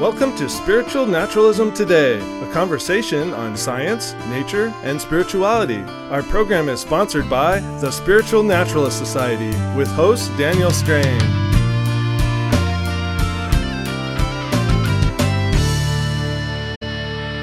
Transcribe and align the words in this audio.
Welcome 0.00 0.36
to 0.36 0.46
Spiritual 0.46 1.06
Naturalism 1.06 1.72
Today, 1.72 2.18
a 2.42 2.52
conversation 2.52 3.32
on 3.32 3.56
science, 3.56 4.12
nature, 4.28 4.66
and 4.82 5.00
spirituality. 5.00 5.80
Our 6.10 6.22
program 6.22 6.68
is 6.68 6.80
sponsored 6.80 7.30
by 7.30 7.60
the 7.80 7.90
Spiritual 7.90 8.42
Naturalist 8.42 8.98
Society 8.98 9.48
with 9.74 9.88
host 9.88 10.30
Daniel 10.36 10.70
Strain. 10.70 11.18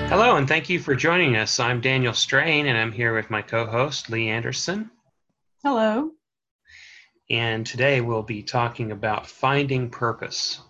Hello, 0.08 0.36
and 0.36 0.48
thank 0.48 0.70
you 0.70 0.80
for 0.80 0.94
joining 0.94 1.36
us. 1.36 1.60
I'm 1.60 1.82
Daniel 1.82 2.14
Strain, 2.14 2.68
and 2.68 2.78
I'm 2.78 2.92
here 2.92 3.16
with 3.16 3.32
my 3.32 3.42
co 3.42 3.66
host, 3.66 4.12
Leigh 4.12 4.30
Anderson. 4.30 4.92
Hello. 5.64 6.12
And 7.32 7.66
today 7.66 8.02
we'll 8.02 8.22
be 8.22 8.44
talking 8.44 8.92
about 8.92 9.26
finding 9.26 9.90
purpose. 9.90 10.62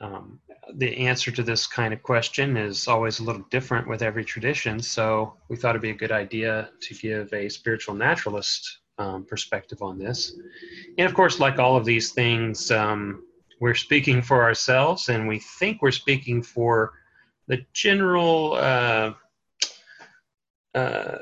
Um, 0.00 0.38
the 0.74 0.96
answer 1.06 1.30
to 1.30 1.42
this 1.42 1.66
kind 1.66 1.92
of 1.92 2.02
question 2.02 2.56
is 2.56 2.88
always 2.88 3.20
a 3.20 3.24
little 3.24 3.44
different 3.50 3.88
with 3.88 4.02
every 4.02 4.24
tradition. 4.24 4.80
So 4.80 5.34
we 5.48 5.56
thought 5.56 5.70
it'd 5.70 5.82
be 5.82 5.90
a 5.90 5.94
good 5.94 6.12
idea 6.12 6.70
to 6.80 6.94
give 6.94 7.32
a 7.32 7.48
spiritual 7.48 7.94
naturalist 7.94 8.78
um, 8.98 9.24
perspective 9.24 9.82
on 9.82 9.98
this. 9.98 10.34
And 10.98 11.06
of 11.06 11.14
course, 11.14 11.40
like 11.40 11.58
all 11.58 11.76
of 11.76 11.84
these 11.84 12.12
things, 12.12 12.70
um, 12.70 13.24
we're 13.60 13.74
speaking 13.74 14.22
for 14.22 14.42
ourselves, 14.42 15.08
and 15.08 15.26
we 15.26 15.40
think 15.58 15.82
we're 15.82 15.90
speaking 15.90 16.42
for 16.42 16.92
the 17.46 17.64
general. 17.72 18.54
Uh, 18.54 19.12
uh, 20.74 21.18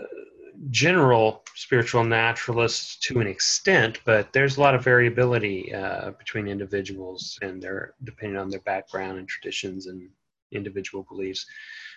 general 0.70 1.44
spiritual 1.56 2.04
naturalists 2.04 2.96
to 2.96 3.18
an 3.18 3.26
extent, 3.26 3.98
but 4.04 4.30
there's 4.34 4.58
a 4.58 4.60
lot 4.60 4.74
of 4.74 4.84
variability 4.84 5.74
uh, 5.74 6.10
between 6.10 6.46
individuals 6.46 7.38
and 7.40 7.62
their 7.62 7.94
depending 8.04 8.38
on 8.38 8.50
their 8.50 8.60
background 8.60 9.18
and 9.18 9.26
traditions 9.26 9.86
and 9.86 10.06
individual 10.52 11.02
beliefs. 11.08 11.46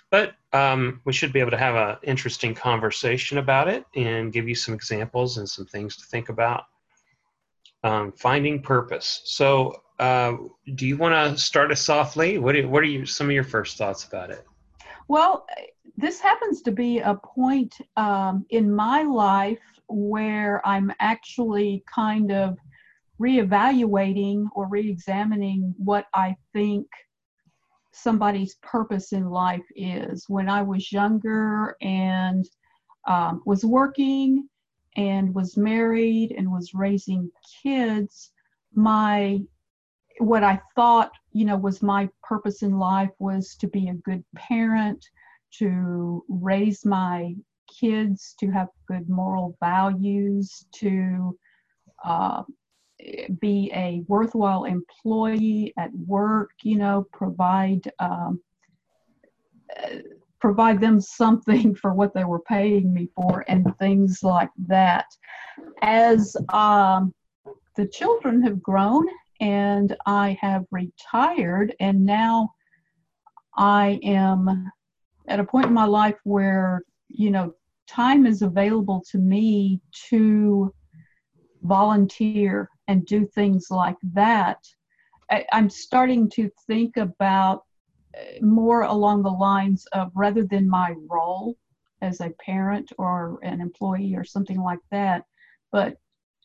But 0.10 0.36
um, 0.54 1.02
we 1.04 1.12
should 1.12 1.34
be 1.34 1.42
able 1.42 1.52
to 1.52 1.58
have 1.58 1.76
an 1.76 1.98
interesting 2.04 2.56
conversation 2.56 3.38
about 3.38 3.68
it 3.68 3.84
and 3.98 4.32
give 4.32 4.48
you 4.48 4.56
some 4.56 4.74
examples 4.74 5.38
and 5.38 5.48
some 5.48 5.66
things 5.66 5.98
to 5.98 6.06
think 6.06 6.30
about. 6.30 6.64
Um, 7.84 8.14
finding 8.14 8.62
purpose. 8.62 9.22
So, 9.26 9.82
uh, 10.00 10.36
do 10.76 10.88
you 10.88 10.98
want 10.98 11.14
to 11.14 11.42
start 11.42 11.72
us 11.72 11.82
softly? 11.82 12.38
What 12.38 12.56
are, 12.56 12.68
what 12.68 12.82
are 12.82 12.88
you, 12.88 13.06
some 13.06 13.28
of 13.28 13.34
your 13.34 13.44
first 13.44 13.78
thoughts 13.78 14.06
about 14.06 14.32
it? 14.32 14.46
Well, 15.10 15.48
this 15.98 16.20
happens 16.20 16.62
to 16.62 16.72
be 16.72 17.00
a 17.00 17.16
point 17.16 17.76
um, 17.98 18.46
in 18.52 18.72
my 18.72 19.02
life 19.02 19.58
where 19.88 20.66
I'm 20.66 20.94
actually 21.00 21.84
kind 21.94 22.32
of 22.32 22.60
reevaluating 23.20 24.46
or 24.54 24.68
re-examining 24.68 25.74
what 25.80 26.06
I 26.14 26.36
think 26.54 26.86
somebody's 27.92 28.56
purpose 28.62 29.12
in 29.12 29.32
life 29.32 29.66
is. 29.76 30.26
When 30.30 30.48
I 30.48 30.62
was 30.62 30.92
younger 30.92 31.76
and 31.82 32.46
um, 33.08 33.42
was 33.48 33.66
working 33.66 34.48
and 34.96 35.34
was 35.34 35.58
married 35.58 36.36
and 36.38 36.52
was 36.52 36.76
raising 36.76 37.32
kids, 37.64 38.32
my 38.76 39.40
what 40.20 40.44
I 40.44 40.62
thought, 40.76 41.12
you 41.32 41.46
know, 41.46 41.58
was 41.58 41.82
my 41.82 42.10
purpose 42.24 42.64
in 42.64 42.78
life 42.78 43.12
was 43.20 43.56
to 43.56 43.68
be 43.68 43.90
a 43.90 43.94
good 43.94 44.24
parent, 44.36 45.06
to 45.60 46.24
raise 46.30 46.86
my 46.86 47.36
kids 47.80 48.36
to 48.40 48.50
have 48.50 48.68
good 48.88 49.10
moral 49.10 49.56
values, 49.60 50.66
to 50.74 51.38
uh, 52.04 52.44
be 53.40 53.72
a 53.74 54.04
worthwhile 54.08 54.66
employee 54.66 55.74
at 55.78 55.92
work, 56.06 56.52
you 56.64 56.78
know, 56.78 57.06
provide 57.14 57.92
um, 58.00 58.42
provide 60.42 60.80
them 60.80 61.00
something 61.00 61.76
for 61.82 61.94
what 61.94 62.14
they 62.14 62.24
were 62.24 62.42
paying 62.42 62.94
me 62.94 63.10
for, 63.16 63.46
and 63.48 63.66
things 63.78 64.24
like 64.24 64.50
that. 64.68 65.06
As 65.82 66.36
um, 66.54 67.14
the 67.76 67.88
children 67.88 68.42
have 68.44 68.62
grown 68.62 69.06
and 69.40 69.96
I 70.06 70.38
have 70.42 70.66
retired, 70.72 71.76
and 71.80 72.06
now 72.06 72.54
I 73.56 74.00
am 74.04 74.72
at 75.28 75.40
a 75.40 75.44
point 75.44 75.68
in 75.68 75.74
my 75.74 75.86
life 75.86 76.18
where 76.24 76.84
you 77.08 77.32
know 77.32 77.54
time 77.88 78.26
is 78.26 78.42
available 78.42 79.04
to 79.12 79.18
me 79.18 79.82
to 80.10 80.74
volunteer 81.64 82.70
and 82.88 83.06
do 83.06 83.26
things 83.26 83.68
like 83.70 83.98
that. 84.14 84.58
I, 85.30 85.46
i'm 85.52 85.70
starting 85.70 86.30
to 86.32 86.50
think 86.68 86.98
about 86.98 87.64
uh, 88.18 88.44
more 88.44 88.82
along 88.82 89.24
the 89.24 89.30
lines 89.30 89.86
of 89.94 90.12
rather 90.16 90.44
than 90.44 90.70
my 90.70 90.94
role 91.10 91.58
as 92.02 92.22
a 92.22 92.34
parent 92.44 92.92
or 92.98 93.40
an 93.44 93.62
employee 93.62 94.16
or 94.16 94.24
something 94.24 94.62
like 94.62 94.80
that 94.92 95.24
but 95.72 95.98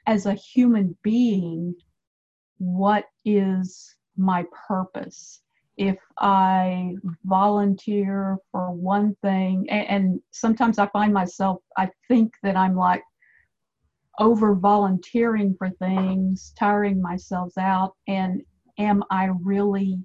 as 0.06 0.26
a 0.26 0.34
human 0.34 0.97
being 1.03 1.75
what 2.59 3.04
is 3.25 3.94
my 4.16 4.44
purpose 4.69 5.41
if 5.76 5.98
I 6.19 6.94
volunteer 7.25 8.38
for 8.53 8.70
one 8.70 9.16
thing, 9.22 9.66
and, 9.70 9.88
and, 9.88 10.20
sometimes 10.31 10.78
I 10.78 10.87
find 10.88 11.12
myself, 11.12 11.60
I 11.76 11.91
think 12.06 12.34
that 12.43 12.56
I'm 12.56 12.76
like 12.76 13.03
over 14.20 14.54
volunteering 14.54 15.56
for 15.59 15.70
things, 15.70 16.53
tiring 16.56 17.03
myself 17.03 17.53
out, 17.59 17.94
and 18.06 18.43
am 18.78 19.03
I 19.10 19.31
really 19.43 19.98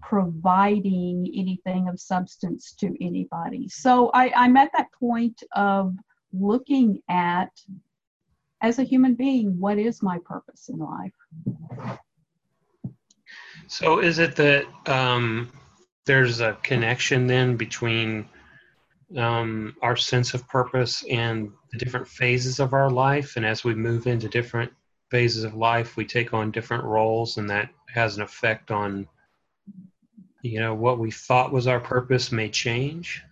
providing 0.00 1.32
anything 1.36 1.88
of 1.88 2.00
substance 2.00 2.74
to 2.80 2.94
anybody? 3.00 3.68
So 3.68 4.10
I, 4.14 4.32
I'm 4.34 4.56
at 4.56 4.70
that 4.76 4.88
point 4.98 5.40
of 5.54 5.94
looking 6.32 7.00
at, 7.08 7.50
as 8.62 8.78
a 8.78 8.84
human 8.84 9.14
being, 9.14 9.58
what 9.58 9.78
is 9.78 10.02
my 10.02 10.18
purpose 10.24 10.68
in 10.68 10.78
life? 10.78 11.12
So 13.66 13.98
is 13.98 14.18
it 14.18 14.36
that 14.36 14.66
um, 14.86 15.50
there's 16.06 16.40
a 16.40 16.56
connection 16.62 17.26
then 17.26 17.56
between 17.56 18.28
um, 19.16 19.74
our 19.82 19.96
sense 19.96 20.32
of 20.32 20.48
purpose 20.48 21.04
and 21.10 21.50
the 21.72 21.78
different 21.78 22.06
phases 22.06 22.60
of 22.60 22.72
our 22.72 22.90
life, 22.90 23.36
and 23.36 23.44
as 23.44 23.64
we 23.64 23.74
move 23.74 24.06
into 24.06 24.28
different 24.28 24.72
phases 25.10 25.44
of 25.44 25.54
life, 25.54 25.96
we 25.96 26.04
take 26.04 26.32
on 26.32 26.50
different 26.50 26.84
roles, 26.84 27.36
and 27.36 27.50
that 27.50 27.68
has 27.92 28.16
an 28.16 28.22
effect 28.22 28.70
on 28.70 29.06
you 30.42 30.58
know 30.58 30.74
what 30.74 30.98
we 30.98 31.10
thought 31.10 31.52
was 31.52 31.66
our 31.66 31.80
purpose 31.80 32.32
may 32.32 32.48
change. 32.48 33.22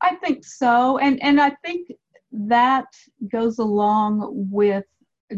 I 0.00 0.14
think 0.16 0.44
so, 0.44 0.98
and 0.98 1.22
and 1.22 1.40
I 1.40 1.50
think 1.64 1.92
that 2.32 2.86
goes 3.30 3.58
along 3.58 4.48
with 4.50 4.84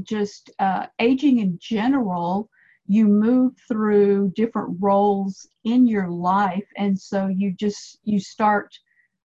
just 0.02 0.50
uh, 0.58 0.86
aging 0.98 1.38
in 1.38 1.58
general. 1.60 2.48
You 2.86 3.06
move 3.06 3.52
through 3.68 4.32
different 4.34 4.76
roles 4.80 5.46
in 5.64 5.86
your 5.86 6.08
life 6.08 6.66
and 6.76 6.98
so 6.98 7.28
you 7.28 7.52
just 7.52 8.00
you 8.02 8.18
start 8.18 8.74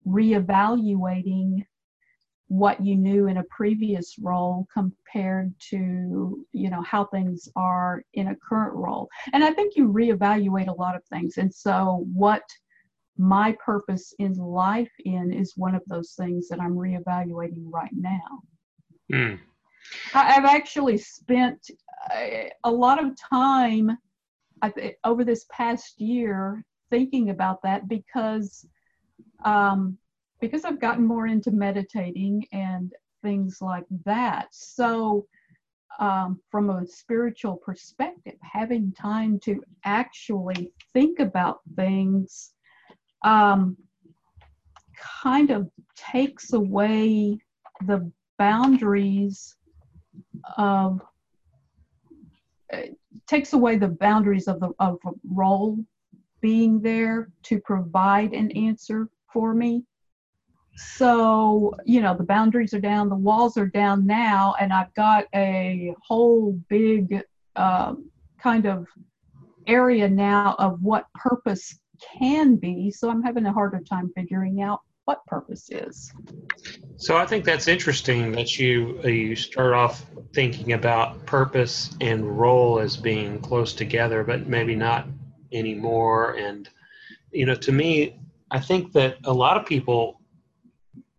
reevaluating 0.06 1.66
what 2.48 2.86
you 2.86 2.96
knew 2.96 3.28
in 3.28 3.38
a 3.38 3.44
previous 3.46 4.16
role 4.20 4.68
compared 4.72 5.54
to 5.60 6.46
you 6.52 6.70
know 6.70 6.82
how 6.82 7.06
things 7.06 7.48
are 7.56 8.04
in 8.14 8.28
a 8.28 8.36
current 8.48 8.74
role. 8.74 9.10
And 9.32 9.44
i 9.44 9.52
think 9.52 9.76
you 9.76 9.88
reevaluate 9.88 10.68
a 10.68 10.74
lot 10.74 10.96
of 10.96 11.04
things. 11.06 11.38
And 11.38 11.54
so 11.54 12.06
what 12.14 12.44
my 13.18 13.56
purpose 13.64 14.14
in 14.20 14.34
life 14.34 14.92
in 15.06 15.32
is 15.32 15.54
one 15.56 15.76
of 15.76 15.84
those 15.88 16.14
things 16.14 16.48
that 16.48 16.60
i'm 16.60 16.76
reevaluating 16.76 17.66
right 17.72 17.94
now 17.94 18.42
mm. 19.12 19.40
I've 20.14 20.46
actually 20.46 20.98
spent 20.98 21.70
a 22.64 22.72
lot 22.72 23.04
of 23.04 23.18
time 23.30 23.98
over 25.04 25.24
this 25.24 25.46
past 25.52 26.00
year 26.00 26.64
thinking 26.90 27.30
about 27.30 27.62
that 27.64 27.88
because 27.88 28.66
um, 29.44 29.98
because 30.40 30.66
I've 30.66 30.80
gotten 30.80 31.06
more 31.06 31.28
into 31.28 31.52
meditating 31.52 32.46
and 32.52 32.92
things 33.22 33.60
like 33.62 33.86
that. 34.06 34.48
So, 34.52 35.26
um, 36.00 36.40
from 36.50 36.70
a 36.70 36.86
spiritual 36.86 37.58
perspective, 37.58 38.36
having 38.42 38.92
time 38.94 39.40
to 39.42 39.64
actually 39.86 40.74
think 40.94 41.20
about 41.20 41.60
things 41.76 42.52
um, 43.24 43.78
kind 45.24 45.52
of 45.52 45.70
takes 45.96 46.54
away 46.54 47.38
the 47.86 48.12
boundaries 48.38 49.56
of 50.58 51.02
takes 53.28 53.54
away 53.54 53.78
the 53.78 53.88
boundaries 53.88 54.48
of 54.48 54.60
the 54.60 54.72
of 54.80 54.98
role 55.32 55.78
being 56.42 56.82
there 56.82 57.30
to 57.44 57.60
provide 57.60 58.34
an 58.34 58.52
answer 58.52 59.08
for 59.32 59.54
me. 59.54 59.84
So, 60.76 61.74
you 61.86 62.02
know, 62.02 62.16
the 62.18 62.24
boundaries 62.24 62.74
are 62.74 62.82
down, 62.82 63.08
the 63.08 63.16
walls 63.16 63.58
are 63.58 63.68
down 63.68 64.06
now, 64.06 64.56
and 64.60 64.74
I've 64.74 64.94
got 64.96 65.26
a 65.36 65.94
whole 66.06 66.60
big 66.68 67.22
uh, 67.56 67.94
kind 68.40 68.66
of 68.66 68.88
area 69.68 70.10
now 70.10 70.56
of 70.60 70.82
what 70.82 71.06
purpose 71.14 71.80
can 72.18 72.56
be. 72.56 72.92
So 72.92 73.10
I'm 73.10 73.24
having 73.24 73.46
a 73.46 73.54
harder 73.54 73.82
time 73.82 74.12
figuring 74.16 74.62
out 74.62 74.82
what 75.06 75.26
purpose 75.26 75.70
is. 75.70 76.12
So 76.98 77.18
I 77.18 77.26
think 77.26 77.44
that's 77.44 77.68
interesting 77.68 78.32
that 78.34 78.58
you 78.58 79.00
uh, 79.04 79.08
you 79.08 79.36
start 79.36 79.74
off 79.74 80.06
thinking 80.34 80.74
about 80.74 81.26
purpose 81.26 81.96
and 82.00 82.40
role 82.40 82.80
as 82.80 82.96
being 82.96 83.40
close 83.42 83.74
together, 83.74 84.24
but 84.24 84.48
maybe 84.48 84.76
not 84.76 85.08
anymore. 85.52 86.36
And 86.36 86.70
you 87.32 87.46
know, 87.46 87.56
to 87.56 87.72
me, 87.72 88.20
I 88.52 88.60
think 88.60 88.94
that 88.94 89.18
a 89.26 89.34
lot 89.34 89.58
of 89.58 89.66
people, 89.66 90.22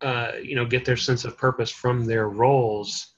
uh, 0.00 0.32
you 0.42 0.54
know, 0.54 0.64
get 0.64 0.84
their 0.84 0.96
sense 0.96 1.24
of 1.24 1.36
purpose 1.36 1.70
from 1.70 2.06
their 2.06 2.28
roles, 2.28 3.14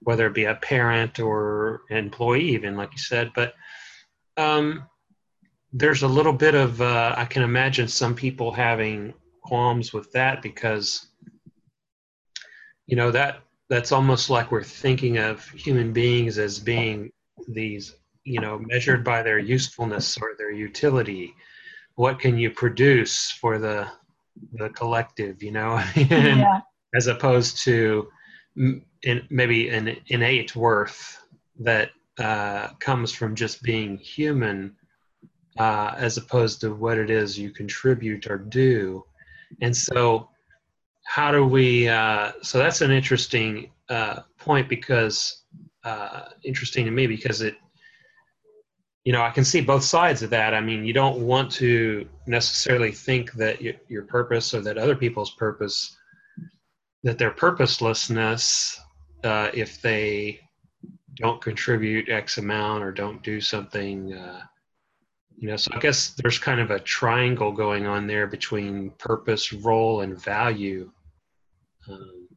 whether 0.00 0.26
it 0.26 0.34
be 0.34 0.44
a 0.44 0.54
parent 0.54 1.18
or 1.18 1.82
employee, 1.90 2.50
even 2.50 2.76
like 2.76 2.92
you 2.92 2.98
said. 2.98 3.32
But 3.34 3.54
um, 4.36 4.84
there's 5.76 6.02
a 6.02 6.08
little 6.08 6.32
bit 6.32 6.54
of 6.54 6.80
uh, 6.80 7.14
I 7.16 7.26
can 7.26 7.42
imagine 7.42 7.86
some 7.86 8.14
people 8.14 8.50
having 8.50 9.12
qualms 9.42 9.92
with 9.92 10.10
that 10.12 10.40
because 10.40 11.08
you 12.86 12.96
know 12.96 13.10
that 13.10 13.40
that's 13.68 13.92
almost 13.92 14.30
like 14.30 14.50
we're 14.50 14.62
thinking 14.62 15.18
of 15.18 15.46
human 15.50 15.92
beings 15.92 16.38
as 16.38 16.58
being 16.58 17.12
these 17.48 17.94
you 18.24 18.40
know 18.40 18.58
measured 18.58 19.04
by 19.04 19.22
their 19.22 19.38
usefulness 19.38 20.16
or 20.16 20.30
their 20.38 20.50
utility. 20.50 21.34
What 21.96 22.18
can 22.20 22.38
you 22.38 22.50
produce 22.50 23.30
for 23.32 23.58
the 23.58 23.86
the 24.54 24.70
collective 24.70 25.42
you 25.42 25.52
know? 25.52 25.82
Yeah. 25.94 26.60
as 26.94 27.06
opposed 27.06 27.62
to 27.64 28.08
in, 28.56 29.26
maybe 29.28 29.68
an 29.68 29.94
innate 30.06 30.56
worth 30.56 31.20
that 31.60 31.90
uh, 32.18 32.68
comes 32.78 33.12
from 33.12 33.34
just 33.34 33.62
being 33.62 33.98
human 33.98 34.74
uh, 35.58 35.94
as 35.96 36.16
opposed 36.16 36.60
to 36.60 36.74
what 36.74 36.98
it 36.98 37.10
is 37.10 37.38
you 37.38 37.50
contribute 37.50 38.26
or 38.26 38.38
do 38.38 39.04
and 39.60 39.76
so, 39.76 40.28
how 41.04 41.30
do 41.30 41.44
we? 41.46 41.88
Uh, 41.88 42.32
so 42.42 42.58
that's 42.58 42.80
an 42.80 42.90
interesting 42.90 43.70
uh, 43.88 44.20
point 44.38 44.68
because 44.68 45.42
uh, 45.84 46.24
interesting 46.44 46.84
to 46.84 46.90
me 46.90 47.06
because 47.06 47.42
it, 47.42 47.56
you 49.04 49.12
know, 49.12 49.22
I 49.22 49.30
can 49.30 49.44
see 49.44 49.60
both 49.60 49.84
sides 49.84 50.22
of 50.22 50.30
that. 50.30 50.52
I 50.52 50.60
mean, 50.60 50.84
you 50.84 50.92
don't 50.92 51.20
want 51.20 51.50
to 51.52 52.08
necessarily 52.26 52.90
think 52.90 53.32
that 53.34 53.62
your, 53.62 54.02
purpose 54.02 54.52
or 54.52 54.60
that 54.62 54.78
other 54.78 54.96
people's 54.96 55.30
purpose, 55.32 55.96
that 57.04 57.18
their 57.18 57.30
purposelessness, 57.30 58.80
uh, 59.22 59.50
if 59.54 59.80
they 59.80 60.40
don't 61.14 61.40
contribute 61.40 62.08
X 62.08 62.38
amount 62.38 62.82
or 62.82 62.90
don't 62.90 63.22
do 63.22 63.40
something 63.40 64.12
uh, 64.12 64.42
you 65.38 65.48
know 65.48 65.56
so 65.56 65.70
i 65.74 65.78
guess 65.78 66.10
there's 66.10 66.38
kind 66.38 66.60
of 66.60 66.70
a 66.70 66.80
triangle 66.80 67.52
going 67.52 67.86
on 67.86 68.06
there 68.06 68.26
between 68.26 68.90
purpose 68.98 69.52
role 69.52 70.00
and 70.00 70.20
value. 70.22 70.90
Um, 71.88 72.28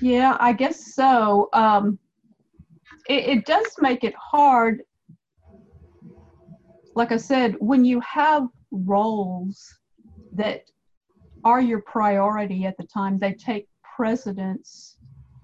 yeah 0.00 0.36
i 0.40 0.52
guess 0.52 0.94
so. 0.94 1.48
Um, 1.52 1.98
it, 3.08 3.38
it 3.38 3.46
does 3.46 3.66
make 3.80 4.04
it 4.04 4.14
hard. 4.14 4.82
Like 6.94 7.12
i 7.12 7.16
said 7.16 7.56
when 7.58 7.84
you 7.84 8.00
have 8.00 8.48
roles 8.70 9.74
that 10.32 10.62
are 11.44 11.60
your 11.60 11.80
priority 11.82 12.66
at 12.66 12.76
the 12.76 12.84
time 12.84 13.18
they 13.18 13.32
take 13.32 13.68
precedence 13.96 14.97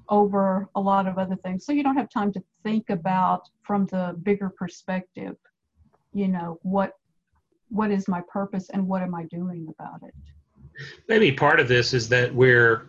over 0.09 0.69
a 0.75 0.81
lot 0.81 1.07
of 1.07 1.19
other 1.19 1.37
things. 1.37 1.65
So 1.65 1.73
you 1.73 1.83
don't 1.83 1.97
have 1.97 2.11
time 2.11 2.33
to 2.33 2.43
think 2.63 2.91
about 2.91 3.49
from 3.63 3.87
the 3.87 4.17
bigger 4.23 4.51
perspective, 4.51 5.37
you 6.13 6.29
know, 6.29 6.59
what 6.63 6.93
what 7.71 7.91
is 7.91 8.07
my 8.07 8.21
purpose 8.29 8.71
and 8.71 8.87
what 8.87 9.03
am 9.03 9.15
I 9.15 9.25
doing 9.25 9.67
about 9.69 10.03
it? 10.03 10.15
Maybe 11.09 11.33
part 11.33 11.61
of 11.61 11.69
this 11.69 11.95
is 11.95 12.09
that 12.11 12.35
we're 12.35 12.89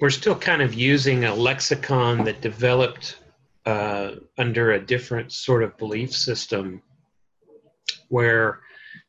we're 0.00 0.10
still 0.10 0.34
kind 0.34 0.62
of 0.62 0.74
using 0.74 1.24
a 1.24 1.34
lexicon 1.34 2.24
that 2.24 2.40
developed 2.40 3.18
uh, 3.66 4.12
under 4.38 4.72
a 4.72 4.80
different 4.80 5.32
sort 5.32 5.62
of 5.62 5.76
belief 5.78 6.12
system 6.14 6.82
where 8.08 8.60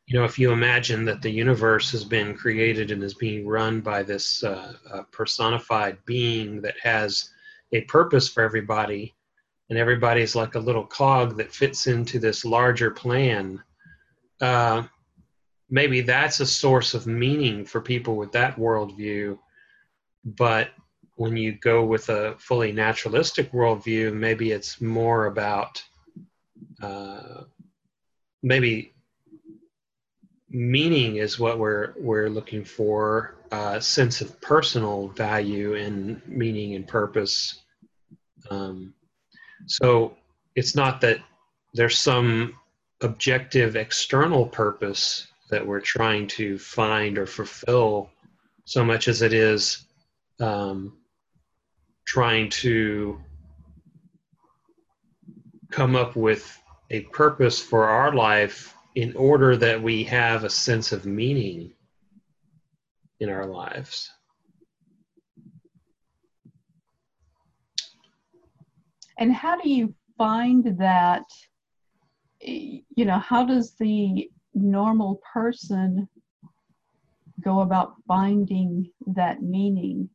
you 0.06 0.18
know 0.18 0.24
if 0.24 0.38
you 0.38 0.52
imagine 0.52 1.04
that 1.04 1.20
the 1.20 1.30
universe 1.30 1.90
has 1.90 2.04
been 2.04 2.34
created 2.34 2.90
and 2.90 3.02
is 3.02 3.14
being 3.14 3.46
run 3.46 3.80
by 3.80 4.02
this 4.02 4.42
uh, 4.44 4.72
uh, 4.90 5.02
personified 5.10 5.98
being 6.06 6.60
that 6.62 6.74
has 6.82 7.30
a 7.72 7.82
purpose 7.82 8.28
for 8.28 8.42
everybody 8.42 9.14
and 9.68 9.78
everybody's 9.78 10.36
like 10.36 10.54
a 10.54 10.60
little 10.60 10.86
cog 10.86 11.36
that 11.36 11.52
fits 11.52 11.86
into 11.86 12.18
this 12.18 12.44
larger 12.44 12.90
plan 12.90 13.62
uh, 14.40 14.82
maybe 15.70 16.00
that's 16.00 16.40
a 16.40 16.46
source 16.46 16.94
of 16.94 17.06
meaning 17.06 17.64
for 17.64 17.80
people 17.80 18.16
with 18.16 18.32
that 18.32 18.56
worldview. 18.56 19.38
But 20.24 20.70
when 21.16 21.36
you 21.36 21.52
go 21.52 21.84
with 21.84 22.08
a 22.08 22.36
fully 22.38 22.72
naturalistic 22.72 23.50
worldview 23.52 24.12
maybe 24.12 24.52
it's 24.52 24.80
more 24.82 25.26
about 25.26 25.82
uh, 26.82 27.44
maybe 28.42 28.92
meaning 30.50 31.16
is 31.16 31.38
what 31.38 31.58
we're 31.58 31.92
we're 31.98 32.28
looking 32.28 32.64
for 32.64 33.34
a 33.52 33.80
sense 33.80 34.20
of 34.20 34.40
personal 34.40 35.08
value 35.08 35.74
and 35.74 36.20
meaning 36.26 36.74
and 36.74 36.86
purpose. 36.86 37.62
Um, 38.50 38.94
so 39.66 40.16
it's 40.54 40.74
not 40.74 41.00
that 41.00 41.18
there's 41.74 41.98
some 41.98 42.54
objective 43.02 43.76
external 43.76 44.46
purpose 44.46 45.26
that 45.50 45.64
we're 45.64 45.80
trying 45.80 46.26
to 46.26 46.58
find 46.58 47.18
or 47.18 47.26
fulfill 47.26 48.10
so 48.64 48.84
much 48.84 49.06
as 49.06 49.22
it 49.22 49.32
is 49.32 49.86
um, 50.40 50.96
trying 52.04 52.48
to 52.50 53.20
come 55.70 55.94
up 55.94 56.16
with 56.16 56.58
a 56.90 57.00
purpose 57.02 57.60
for 57.60 57.88
our 57.88 58.12
life 58.12 58.75
in 58.96 59.14
order 59.14 59.58
that 59.58 59.80
we 59.80 60.02
have 60.02 60.42
a 60.42 60.50
sense 60.50 60.90
of 60.90 61.04
meaning 61.04 61.70
in 63.20 63.28
our 63.28 63.44
lives. 63.44 64.10
And 69.18 69.32
how 69.32 69.60
do 69.60 69.68
you 69.68 69.94
find 70.16 70.78
that? 70.78 71.24
You 72.40 73.04
know, 73.04 73.18
how 73.18 73.44
does 73.44 73.74
the 73.78 74.30
normal 74.54 75.20
person 75.32 76.08
go 77.42 77.60
about 77.60 77.94
finding 78.08 78.90
that 79.08 79.42
meaning? 79.42 80.08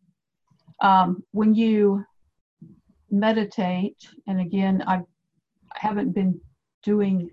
Um, 0.82 1.24
when 1.32 1.54
you 1.54 2.04
meditate, 3.12 3.98
and 4.26 4.42
again, 4.42 4.82
I've, 4.88 5.06
I 5.72 5.80
haven't 5.80 6.14
been 6.14 6.42
doing 6.82 7.30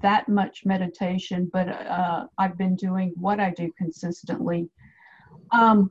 that 0.00 0.28
much 0.28 0.64
meditation, 0.64 1.50
but 1.52 1.68
uh, 1.68 2.26
I've 2.38 2.56
been 2.56 2.74
doing 2.76 3.12
what 3.16 3.40
I 3.40 3.50
do 3.50 3.70
consistently. 3.76 4.68
Um, 5.50 5.90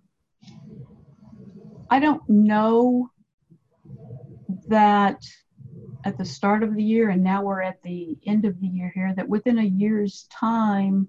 I 1.90 2.00
don't 2.00 2.28
know 2.28 3.10
that 4.68 5.22
at 6.06 6.18
the 6.18 6.26
start 6.26 6.64
of 6.64 6.76
the 6.76 6.84
year, 6.84 7.10
and 7.10 7.24
now 7.24 7.44
we're 7.44 7.62
at 7.62 7.82
the 7.84 8.18
end 8.26 8.46
of 8.46 8.60
the 8.60 8.68
year 8.68 8.92
here, 8.94 9.14
that 9.16 9.30
within 9.30 9.60
a 9.60 9.64
year's 9.64 10.28
time, 10.32 11.08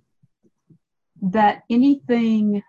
that 1.22 1.62
anything 1.70 2.62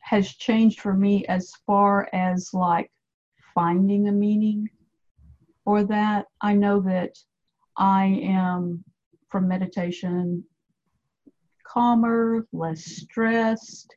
has 0.00 0.28
changed 0.34 0.80
for 0.80 0.92
me 0.92 1.24
as 1.26 1.52
far 1.66 2.08
as 2.12 2.50
like 2.52 2.90
finding 3.54 4.08
a 4.08 4.12
meaning 4.12 4.68
or 5.64 5.84
that. 5.84 6.26
I 6.40 6.52
know 6.52 6.80
that 6.82 7.16
I 7.82 8.20
am 8.22 8.84
from 9.28 9.48
meditation 9.48 10.44
calmer, 11.66 12.46
less 12.52 12.84
stressed. 12.84 13.96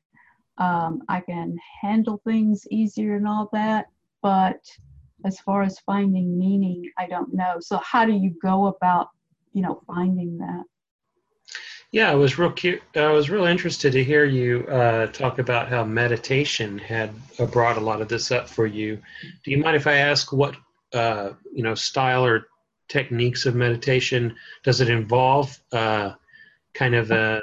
Um, 0.58 1.04
I 1.08 1.22
can 1.22 1.56
handle 1.82 2.20
things 2.26 2.66
easier 2.72 3.16
and 3.16 3.28
all 3.28 3.48
that. 3.54 3.86
But 4.24 4.58
as 5.24 5.40
far 5.40 5.62
as 5.62 5.78
finding 5.86 6.36
meaning, 6.36 6.90
I 6.98 7.06
don't 7.06 7.32
know. 7.36 7.58
So 7.60 7.78
how 7.78 8.06
do 8.06 8.14
you 8.14 8.34
go 8.42 8.66
about, 8.66 9.10
you 9.54 9.62
know, 9.62 9.84
finding 9.86 10.40
that? 10.40 10.64
Yeah, 11.92 12.12
I 12.12 12.16
was 12.16 12.40
real 12.40 12.52
cute. 12.52 12.82
I 12.96 13.12
was 13.12 13.30
real 13.30 13.46
interested 13.46 13.92
to 13.94 14.04
hear 14.04 14.26
you 14.26 14.66
uh, 14.66 15.08
talk 15.08 15.38
about 15.38 15.70
how 15.70 15.84
meditation 15.86 16.80
had 16.80 17.12
uh, 17.38 17.46
brought 17.46 17.78
a 17.78 17.82
lot 17.82 18.02
of 18.02 18.08
this 18.08 18.32
up 18.32 18.50
for 18.50 18.66
you. 18.66 19.00
Do 19.44 19.52
you 19.52 19.58
mind 19.60 19.76
if 19.76 19.86
I 19.86 19.98
ask 19.98 20.34
what 20.34 20.56
uh, 20.92 21.34
you 21.54 21.62
know 21.62 21.76
style 21.76 22.26
or 22.26 22.48
techniques 22.88 23.46
of 23.46 23.56
meditation? 23.56 24.36
Does 24.64 24.82
it 24.82 24.90
involve 24.90 25.58
uh, 25.72 26.14
kind 26.74 26.96
of 26.96 27.12
a 27.12 27.42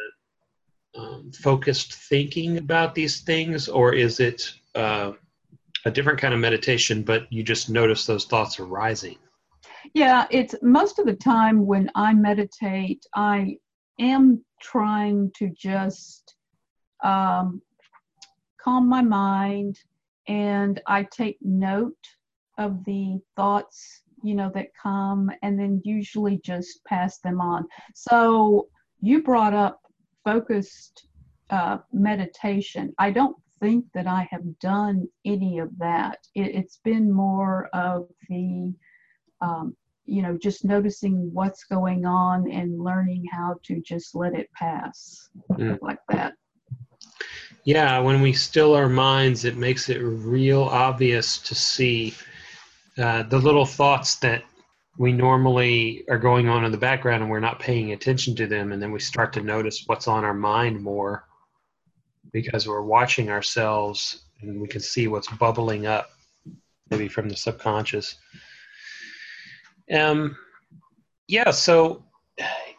um, 0.94 1.32
focused 1.32 1.94
thinking 1.94 2.58
about 2.58 2.94
these 2.94 3.20
things, 3.20 3.68
or 3.68 3.94
is 3.94 4.20
it 4.20 4.52
uh, 4.74 5.12
a 5.84 5.90
different 5.90 6.18
kind 6.18 6.34
of 6.34 6.40
meditation, 6.40 7.02
but 7.02 7.32
you 7.32 7.42
just 7.42 7.70
notice 7.70 8.06
those 8.06 8.24
thoughts 8.26 8.60
arising? 8.60 9.16
Yeah, 9.94 10.26
it's 10.30 10.54
most 10.62 10.98
of 10.98 11.06
the 11.06 11.14
time 11.14 11.66
when 11.66 11.90
I 11.94 12.14
meditate, 12.14 13.04
I 13.14 13.56
am 13.98 14.44
trying 14.60 15.32
to 15.36 15.50
just 15.50 16.34
um, 17.02 17.60
calm 18.60 18.88
my 18.88 19.02
mind 19.02 19.78
and 20.28 20.80
I 20.86 21.02
take 21.04 21.38
note 21.42 21.96
of 22.58 22.84
the 22.84 23.20
thoughts, 23.34 24.01
you 24.22 24.34
know, 24.34 24.50
that 24.54 24.68
come 24.80 25.30
and 25.42 25.58
then 25.58 25.80
usually 25.84 26.38
just 26.38 26.84
pass 26.84 27.18
them 27.18 27.40
on. 27.40 27.66
So 27.94 28.68
you 29.00 29.22
brought 29.22 29.54
up 29.54 29.80
focused 30.24 31.06
uh, 31.50 31.78
meditation. 31.92 32.94
I 32.98 33.10
don't 33.10 33.36
think 33.60 33.84
that 33.94 34.06
I 34.06 34.28
have 34.30 34.58
done 34.58 35.08
any 35.24 35.58
of 35.58 35.70
that. 35.78 36.18
It, 36.34 36.54
has 36.54 36.78
been 36.84 37.12
more 37.12 37.68
of 37.72 38.08
the, 38.28 38.72
um, 39.40 39.76
you 40.04 40.22
know, 40.22 40.36
just 40.36 40.64
noticing 40.64 41.30
what's 41.32 41.64
going 41.64 42.04
on 42.04 42.50
and 42.50 42.82
learning 42.82 43.24
how 43.30 43.56
to 43.64 43.80
just 43.80 44.14
let 44.14 44.34
it 44.34 44.50
pass 44.52 45.28
mm. 45.52 45.78
like 45.80 46.00
that. 46.10 46.34
Yeah, 47.64 48.00
when 48.00 48.20
we 48.20 48.32
still 48.32 48.74
our 48.74 48.88
minds, 48.88 49.44
it 49.44 49.56
makes 49.56 49.88
it 49.88 49.98
real 49.98 50.62
obvious 50.62 51.38
to 51.38 51.54
see 51.54 52.14
uh, 52.98 53.22
the 53.24 53.38
little 53.38 53.66
thoughts 53.66 54.16
that 54.16 54.42
we 54.98 55.12
normally 55.12 56.04
are 56.08 56.18
going 56.18 56.48
on 56.48 56.64
in 56.64 56.72
the 56.72 56.78
background 56.78 57.22
and 57.22 57.30
we're 57.30 57.40
not 57.40 57.58
paying 57.58 57.92
attention 57.92 58.34
to 58.36 58.46
them. 58.46 58.72
And 58.72 58.82
then 58.82 58.92
we 58.92 59.00
start 59.00 59.32
to 59.34 59.40
notice 59.40 59.84
what's 59.86 60.06
on 60.06 60.24
our 60.24 60.34
mind 60.34 60.80
more 60.82 61.24
because 62.32 62.68
we're 62.68 62.82
watching 62.82 63.30
ourselves 63.30 64.24
and 64.40 64.60
we 64.60 64.68
can 64.68 64.80
see 64.80 65.08
what's 65.08 65.28
bubbling 65.28 65.86
up, 65.86 66.10
maybe 66.90 67.08
from 67.08 67.28
the 67.28 67.36
subconscious. 67.36 68.16
Um, 69.90 70.36
yeah, 71.26 71.50
so, 71.50 72.04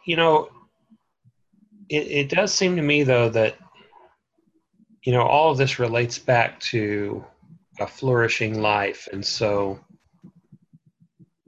you 0.05 0.15
know, 0.15 0.49
it, 1.89 2.07
it 2.07 2.29
does 2.29 2.53
seem 2.53 2.75
to 2.75 2.81
me, 2.81 3.03
though, 3.03 3.29
that 3.29 3.55
you 5.03 5.11
know, 5.11 5.21
all 5.21 5.51
of 5.51 5.57
this 5.57 5.79
relates 5.79 6.17
back 6.17 6.59
to 6.59 7.23
a 7.79 7.87
flourishing 7.87 8.61
life. 8.61 9.07
And 9.11 9.25
so, 9.25 9.79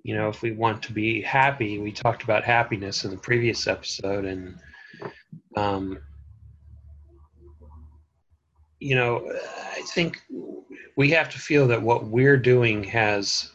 you 0.05 0.13
know, 0.13 0.29
if 0.29 0.43
we 0.43 0.51
want 0.51 0.83
to 0.83 0.93
be 0.93 1.19
happy, 1.19 1.79
we 1.79 1.91
talked 1.91 2.21
about 2.21 2.43
happiness 2.43 3.05
in 3.05 3.09
the 3.09 3.17
previous 3.17 3.65
episode, 3.65 4.23
and, 4.23 4.55
um, 5.57 5.97
you 8.79 8.93
know, 8.93 9.27
I 9.75 9.81
think 9.81 10.21
we 10.95 11.09
have 11.09 11.29
to 11.29 11.39
feel 11.39 11.65
that 11.69 11.81
what 11.81 12.05
we're 12.05 12.37
doing 12.37 12.83
has 12.83 13.51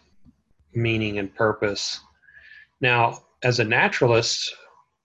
meaning 0.75 1.21
and 1.21 1.33
purpose. 1.33 2.01
Now, 2.81 3.23
as 3.45 3.61
a 3.61 3.65
naturalist, 3.65 4.53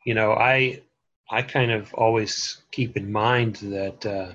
you 0.04 0.16
know, 0.16 0.32
I 0.32 0.82
I 1.30 1.44
kind 1.44 1.70
of 1.70 1.94
always 1.94 2.64
keep 2.72 2.98
in 2.98 3.12
mind 3.12 3.58
that 3.58 4.04
uh, 4.04 4.32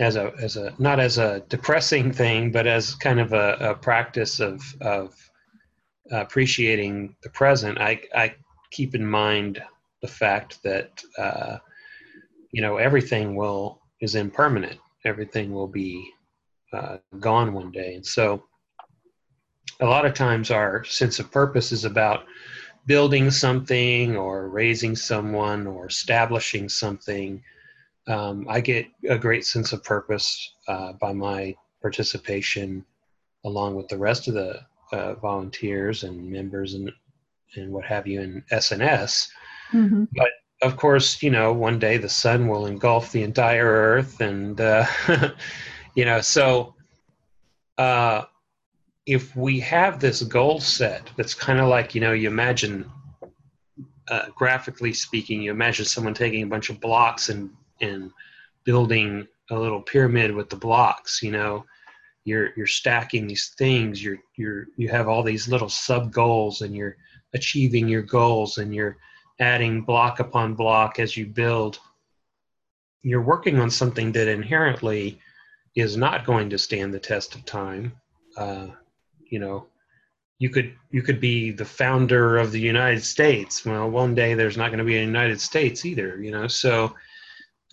as 0.00 0.16
a 0.16 0.32
as 0.42 0.56
a 0.56 0.74
not 0.80 0.98
as 0.98 1.18
a 1.18 1.44
depressing 1.48 2.10
thing, 2.12 2.50
but 2.50 2.66
as 2.66 2.96
kind 2.96 3.20
of 3.20 3.32
a, 3.32 3.56
a 3.60 3.74
practice 3.74 4.40
of 4.40 4.60
of 4.80 5.14
appreciating 6.20 7.16
the 7.22 7.30
present. 7.30 7.78
I 7.78 8.00
I 8.14 8.34
keep 8.70 8.94
in 8.94 9.06
mind 9.06 9.62
the 10.00 10.08
fact 10.08 10.62
that 10.62 11.02
uh, 11.18 11.58
you 12.52 12.62
know 12.62 12.76
everything 12.76 13.34
will 13.34 13.80
is 14.00 14.14
impermanent. 14.14 14.78
Everything 15.04 15.52
will 15.52 15.68
be 15.68 16.08
uh, 16.72 16.98
gone 17.18 17.52
one 17.52 17.70
day, 17.70 17.94
and 17.94 18.06
so 18.06 18.44
a 19.80 19.86
lot 19.86 20.06
of 20.06 20.14
times 20.14 20.50
our 20.50 20.84
sense 20.84 21.18
of 21.18 21.30
purpose 21.30 21.72
is 21.72 21.84
about 21.84 22.24
building 22.86 23.30
something 23.30 24.16
or 24.16 24.48
raising 24.48 24.94
someone 24.96 25.66
or 25.66 25.86
establishing 25.86 26.68
something 26.68 27.42
um, 28.08 28.46
I 28.48 28.60
get 28.60 28.86
a 29.08 29.18
great 29.18 29.46
sense 29.46 29.72
of 29.72 29.84
purpose 29.84 30.54
uh, 30.66 30.92
by 30.94 31.12
my 31.12 31.54
participation 31.80 32.84
along 33.44 33.74
with 33.74 33.88
the 33.88 33.98
rest 33.98 34.28
of 34.28 34.34
the 34.34 34.60
uh, 34.92 35.14
volunteers 35.14 36.04
and 36.04 36.30
members 36.30 36.74
and 36.74 36.92
and 37.56 37.70
what 37.72 37.84
have 37.84 38.06
you 38.06 38.20
in 38.20 38.42
SNS. 38.50 39.28
Mm-hmm. 39.72 40.04
But 40.14 40.30
of 40.62 40.76
course, 40.76 41.22
you 41.22 41.30
know, 41.30 41.52
one 41.52 41.78
day 41.78 41.96
the 41.96 42.08
sun 42.08 42.48
will 42.48 42.66
engulf 42.66 43.12
the 43.12 43.22
entire 43.22 43.66
earth, 43.66 44.20
and 44.20 44.60
uh, 44.60 44.86
you 45.94 46.04
know, 46.04 46.20
so 46.20 46.74
uh, 47.78 48.22
if 49.06 49.34
we 49.34 49.60
have 49.60 50.00
this 50.00 50.22
goal 50.22 50.60
set, 50.60 51.10
that's 51.16 51.34
kind 51.34 51.60
of 51.60 51.68
like 51.68 51.94
you 51.94 52.00
know, 52.00 52.12
you 52.12 52.28
imagine. 52.28 52.90
Uh, 54.08 54.28
graphically 54.34 54.92
speaking, 54.92 55.40
you 55.40 55.52
imagine 55.52 55.84
someone 55.84 56.12
taking 56.12 56.42
a 56.42 56.46
bunch 56.46 56.70
of 56.70 56.80
blocks 56.80 57.28
and 57.28 57.48
and 57.80 58.10
building 58.64 59.26
a 59.50 59.58
little 59.58 59.80
pyramid 59.80 60.34
with 60.34 60.50
the 60.50 60.56
blocks 60.56 61.22
you 61.22 61.30
know 61.30 61.64
you're 62.24 62.50
you're 62.56 62.66
stacking 62.66 63.26
these 63.26 63.52
things 63.58 64.02
you're 64.02 64.18
you're 64.36 64.66
you 64.76 64.88
have 64.88 65.08
all 65.08 65.22
these 65.22 65.48
little 65.48 65.68
sub 65.68 66.12
goals 66.12 66.62
and 66.62 66.74
you're 66.74 66.96
achieving 67.34 67.88
your 67.88 68.02
goals 68.02 68.58
and 68.58 68.74
you're 68.74 68.96
adding 69.40 69.82
block 69.82 70.20
upon 70.20 70.54
block 70.54 70.98
as 70.98 71.16
you 71.16 71.26
build. 71.26 71.78
You're 73.02 73.22
working 73.22 73.58
on 73.58 73.70
something 73.70 74.12
that 74.12 74.28
inherently 74.28 75.18
is 75.74 75.96
not 75.96 76.26
going 76.26 76.50
to 76.50 76.58
stand 76.58 76.92
the 76.92 77.00
test 77.00 77.34
of 77.34 77.44
time. 77.44 77.92
Uh, 78.36 78.68
you 79.28 79.38
know 79.38 79.66
you 80.38 80.50
could 80.50 80.74
you 80.90 81.02
could 81.02 81.20
be 81.20 81.50
the 81.50 81.64
founder 81.64 82.38
of 82.38 82.52
the 82.52 82.60
united 82.60 83.02
states. 83.02 83.64
Well 83.64 83.90
one 83.90 84.14
day 84.14 84.34
there's 84.34 84.56
not 84.56 84.68
going 84.68 84.78
to 84.78 84.84
be 84.84 84.96
a 84.96 85.04
united 85.04 85.40
states 85.40 85.84
either 85.84 86.20
you 86.20 86.30
know? 86.30 86.46
So 86.46 86.94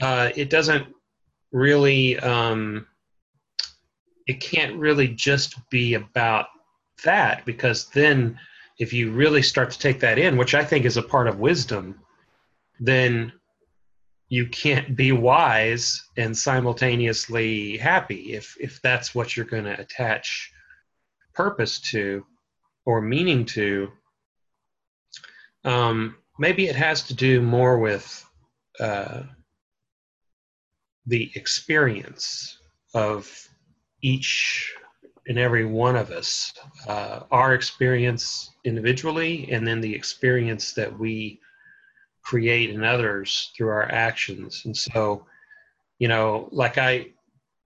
uh, 0.01 0.29
it 0.35 0.49
doesn't 0.49 0.87
really 1.51 2.17
um, 2.19 2.87
it 4.29 4.39
can't 4.39 4.75
really 4.77 5.07
just 5.07 5.55
be 5.69 5.95
about 5.95 6.47
that 7.03 7.45
because 7.45 7.89
then 7.89 8.37
if 8.77 8.93
you 8.93 9.11
really 9.11 9.41
start 9.41 9.71
to 9.71 9.79
take 9.79 9.99
that 9.99 10.17
in 10.17 10.37
which 10.37 10.53
i 10.53 10.63
think 10.63 10.85
is 10.85 10.97
a 10.97 11.01
part 11.01 11.27
of 11.27 11.39
wisdom 11.39 11.99
then 12.79 13.31
you 14.29 14.45
can't 14.47 14.95
be 14.95 15.11
wise 15.11 16.07
and 16.17 16.37
simultaneously 16.37 17.77
happy 17.77 18.33
if 18.33 18.55
if 18.59 18.79
that's 18.81 19.15
what 19.15 19.35
you're 19.35 19.45
going 19.45 19.63
to 19.63 19.79
attach 19.79 20.51
purpose 21.33 21.79
to 21.79 22.25
or 22.85 23.01
meaning 23.01 23.45
to. 23.45 23.89
Um, 25.63 26.17
maybe 26.37 26.67
it 26.67 26.75
has 26.75 27.03
to 27.03 27.13
do 27.13 27.41
more 27.41 27.79
with 27.79 28.25
uh, 28.79 29.23
the 31.05 31.31
experience 31.35 32.57
of 32.93 33.48
each 34.01 34.73
and 35.27 35.37
every 35.37 35.65
one 35.65 35.95
of 35.95 36.11
us, 36.11 36.53
uh, 36.87 37.21
our 37.31 37.53
experience 37.53 38.51
individually, 38.63 39.47
and 39.51 39.65
then 39.65 39.79
the 39.79 39.93
experience 39.93 40.73
that 40.73 40.97
we 40.97 41.39
create 42.23 42.69
in 42.71 42.83
others 42.83 43.51
through 43.55 43.69
our 43.69 43.91
actions. 43.91 44.63
And 44.65 44.75
so, 44.75 45.25
you 45.99 46.07
know, 46.07 46.49
like 46.51 46.77
I, 46.77 47.09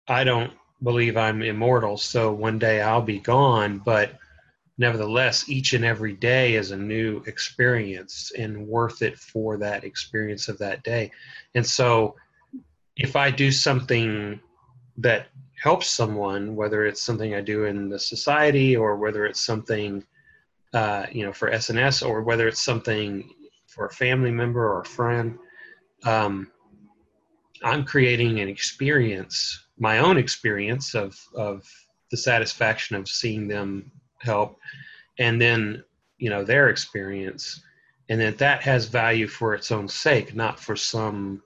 I 0.08 0.24
don't 0.24 0.52
believe 0.84 1.16
I'm 1.16 1.42
immortal, 1.42 1.98
so 1.98 2.34
one 2.34 2.60
day 2.60 2.82
I'll 2.82 3.02
be 3.02 3.20
gone, 3.20 3.80
but 3.80 4.18
nevertheless, 4.78 5.48
each 5.48 5.74
and 5.74 5.86
every 5.86 6.14
day 6.14 6.56
is 6.56 6.72
a 6.72 6.78
new 6.78 7.24
experience 7.28 8.32
and 8.38 8.68
worth 8.68 9.02
it 9.02 9.18
for 9.18 9.58
that 9.58 9.84
experience 9.84 10.50
of 10.50 10.58
that 10.58 10.84
day. 10.84 11.12
And 11.56 11.66
so, 11.66 12.16
if 12.96 13.16
I 13.16 13.32
do 13.32 13.52
something 13.52 14.40
that 14.98 15.28
helps 15.62 15.90
someone, 15.90 16.56
whether 16.56 16.86
it's 16.86 17.02
something 17.02 17.36
I 17.36 17.42
do 17.42 17.66
in 17.66 17.90
the 17.90 18.00
society 18.00 18.76
or 18.76 18.98
whether 18.98 19.26
it's 19.26 19.42
something, 19.42 20.06
uh, 20.74 21.06
you 21.12 21.26
know, 21.26 21.34
for 21.34 21.52
SNS 21.52 22.08
or 22.08 22.22
whether 22.22 22.48
it's 22.48 22.62
something 22.62 23.30
for 23.68 23.86
a 23.88 23.94
family 23.94 24.32
member 24.32 24.72
or 24.72 24.82
a 24.82 24.86
friend, 24.86 25.38
um, 26.06 26.52
I'm 27.64 27.86
creating 27.86 28.40
an 28.40 28.50
experience, 28.50 29.68
my 29.80 30.00
own 30.00 30.18
experience 30.18 30.96
of 30.96 31.18
of 31.36 31.66
the 32.12 32.18
satisfaction 32.18 32.96
of 32.96 33.08
seeing 33.08 33.48
them 33.48 33.92
help, 34.20 34.60
and 35.18 35.42
then 35.42 35.84
you 36.18 36.30
know 36.30 36.44
their 36.44 36.70
experience, 36.70 37.64
and 38.10 38.20
that 38.20 38.38
that 38.40 38.62
has 38.64 38.86
value 38.86 39.28
for 39.28 39.54
its 39.54 39.72
own 39.72 39.88
sake, 39.88 40.36
not 40.36 40.60
for 40.60 40.76
some 40.76 41.42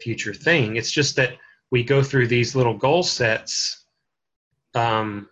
future 0.00 0.34
thing. 0.34 0.76
It's 0.76 0.90
just 0.90 1.14
that 1.16 1.38
we 1.74 1.82
go 1.82 2.04
through 2.04 2.28
these 2.28 2.54
little 2.54 2.78
goal 2.78 3.02
sets 3.02 3.86
um, 4.76 5.28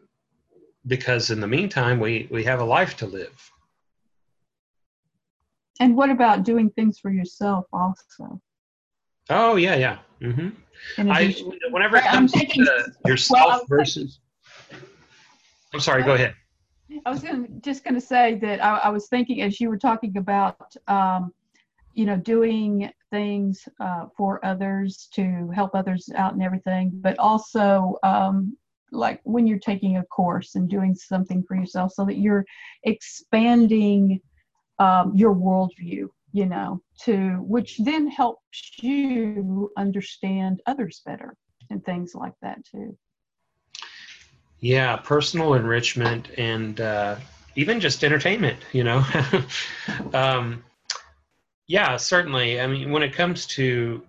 because 0.89 1.31
in 1.31 1.39
the 1.39 1.47
meantime 1.47 2.01
we 2.01 2.27
we 2.33 2.43
have 2.43 2.59
a 2.59 2.65
life 2.65 2.97
to 2.97 3.07
live. 3.07 3.39
And 5.79 5.95
what 5.95 6.11
about 6.11 6.43
doing 6.43 6.69
things 6.71 6.99
for 6.99 7.13
yourself 7.13 7.67
also? 7.73 8.41
Oh 9.31 9.55
yeah, 9.55 9.77
yeah. 9.77 9.99
Mm-hmm. 10.21 11.11
I 11.13 11.33
whenever 11.71 11.99
it 11.99 12.07
comes 12.07 12.33
to 12.33 12.93
yourself 13.07 13.49
well, 13.49 13.67
versus. 13.69 14.19
I'm 15.73 15.79
sorry. 15.79 16.03
Go 16.03 16.15
ahead. 16.15 16.35
I 17.07 17.11
was 17.11 17.23
gonna, 17.23 17.47
just 17.61 17.85
going 17.85 17.95
to 17.95 18.07
say 18.15 18.35
that 18.43 18.63
I, 18.63 18.79
I, 18.79 18.89
was 18.91 19.09
thinking 19.09 19.41
as 19.43 19.61
you 19.61 19.71
were 19.71 19.79
talking 19.79 20.19
about, 20.19 20.75
um, 20.89 21.33
you 21.95 22.07
know, 22.07 22.17
doing 22.17 22.91
things 23.11 23.69
uh, 23.81 24.07
for 24.17 24.45
others 24.45 25.09
to 25.15 25.51
help 25.55 25.75
others 25.75 26.09
out 26.17 26.33
and 26.33 26.43
everything, 26.43 26.91
but 26.95 27.19
also 27.19 27.97
um, 28.03 28.57
like 28.91 29.21
when 29.25 29.47
you're 29.47 29.59
taking 29.59 29.97
a 29.97 30.05
course 30.05 30.55
and 30.55 30.69
doing 30.69 30.95
something 30.95 31.43
for 31.47 31.57
yourself 31.57 31.93
so 31.93 32.05
that 32.05 32.17
you're 32.17 32.45
expanding 32.85 34.21
um, 34.79 35.13
your 35.15 35.35
worldview, 35.35 36.09
you 36.33 36.47
know, 36.47 36.81
to 37.05 37.37
which 37.41 37.79
then 37.79 38.09
helps 38.09 38.73
you 38.79 39.71
understand 39.77 40.61
others 40.67 41.03
better 41.05 41.37
and 41.71 41.85
things 41.85 42.15
like 42.15 42.35
that 42.43 42.65
too. 42.65 42.97
Yeah, 44.61 44.97
personal 44.97 45.55
enrichment 45.55 46.31
and 46.39 46.81
uh, 46.81 47.17
even 47.57 47.81
just 47.81 48.05
entertainment, 48.05 48.59
you 48.73 48.85
know. 48.85 49.05
um, 50.15 50.63
yeah, 51.67 51.97
certainly. 51.97 52.61
I 52.61 52.67
mean, 52.67 52.91
when 52.91 53.03
it 53.03 53.15
comes 53.15 53.47
to, 53.49 54.03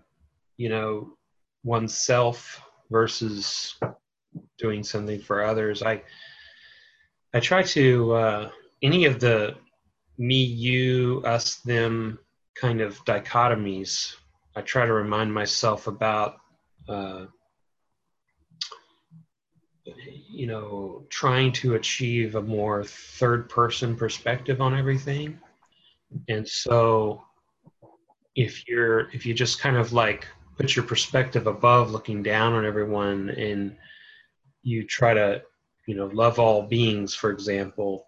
you 0.57 0.69
know, 0.69 1.13
oneself 1.63 2.61
versus 2.91 3.75
doing 4.57 4.83
something 4.83 5.19
for 5.19 5.43
others, 5.43 5.83
I 5.83 6.03
I 7.33 7.39
try 7.39 7.63
to 7.63 8.13
uh, 8.13 8.49
any 8.81 9.05
of 9.05 9.19
the 9.19 9.55
me, 10.17 10.43
you, 10.43 11.23
us, 11.25 11.55
them 11.57 12.19
kind 12.55 12.81
of 12.81 13.03
dichotomies. 13.05 14.15
I 14.55 14.61
try 14.61 14.85
to 14.85 14.93
remind 14.93 15.33
myself 15.33 15.87
about. 15.87 16.37
Uh, 16.87 17.25
you 19.85 20.47
know, 20.47 21.03
trying 21.09 21.51
to 21.51 21.75
achieve 21.75 22.35
a 22.35 22.41
more 22.41 22.83
third 22.83 23.49
person 23.49 23.95
perspective 23.95 24.61
on 24.61 24.75
everything. 24.75 25.39
And 26.27 26.47
so 26.47 27.23
if 28.35 28.67
you're 28.67 29.09
if 29.11 29.25
you 29.25 29.33
just 29.33 29.59
kind 29.59 29.77
of 29.77 29.93
like 29.93 30.27
put 30.57 30.75
your 30.75 30.85
perspective 30.85 31.47
above 31.47 31.91
looking 31.91 32.23
down 32.23 32.53
on 32.53 32.65
everyone 32.65 33.29
and 33.31 33.75
you 34.61 34.85
try 34.85 35.13
to, 35.13 35.41
you 35.87 35.95
know, 35.95 36.05
love 36.07 36.39
all 36.39 36.61
beings, 36.63 37.13
for 37.13 37.31
example, 37.31 38.05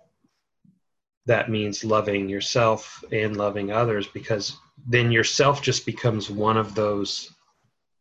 that 1.26 1.50
means 1.50 1.84
loving 1.84 2.30
yourself 2.30 3.04
and 3.12 3.36
loving 3.36 3.72
others 3.72 4.08
because 4.08 4.58
then 4.88 5.12
yourself 5.12 5.62
just 5.62 5.86
becomes 5.86 6.30
one 6.30 6.56
of 6.56 6.76
those 6.76 7.32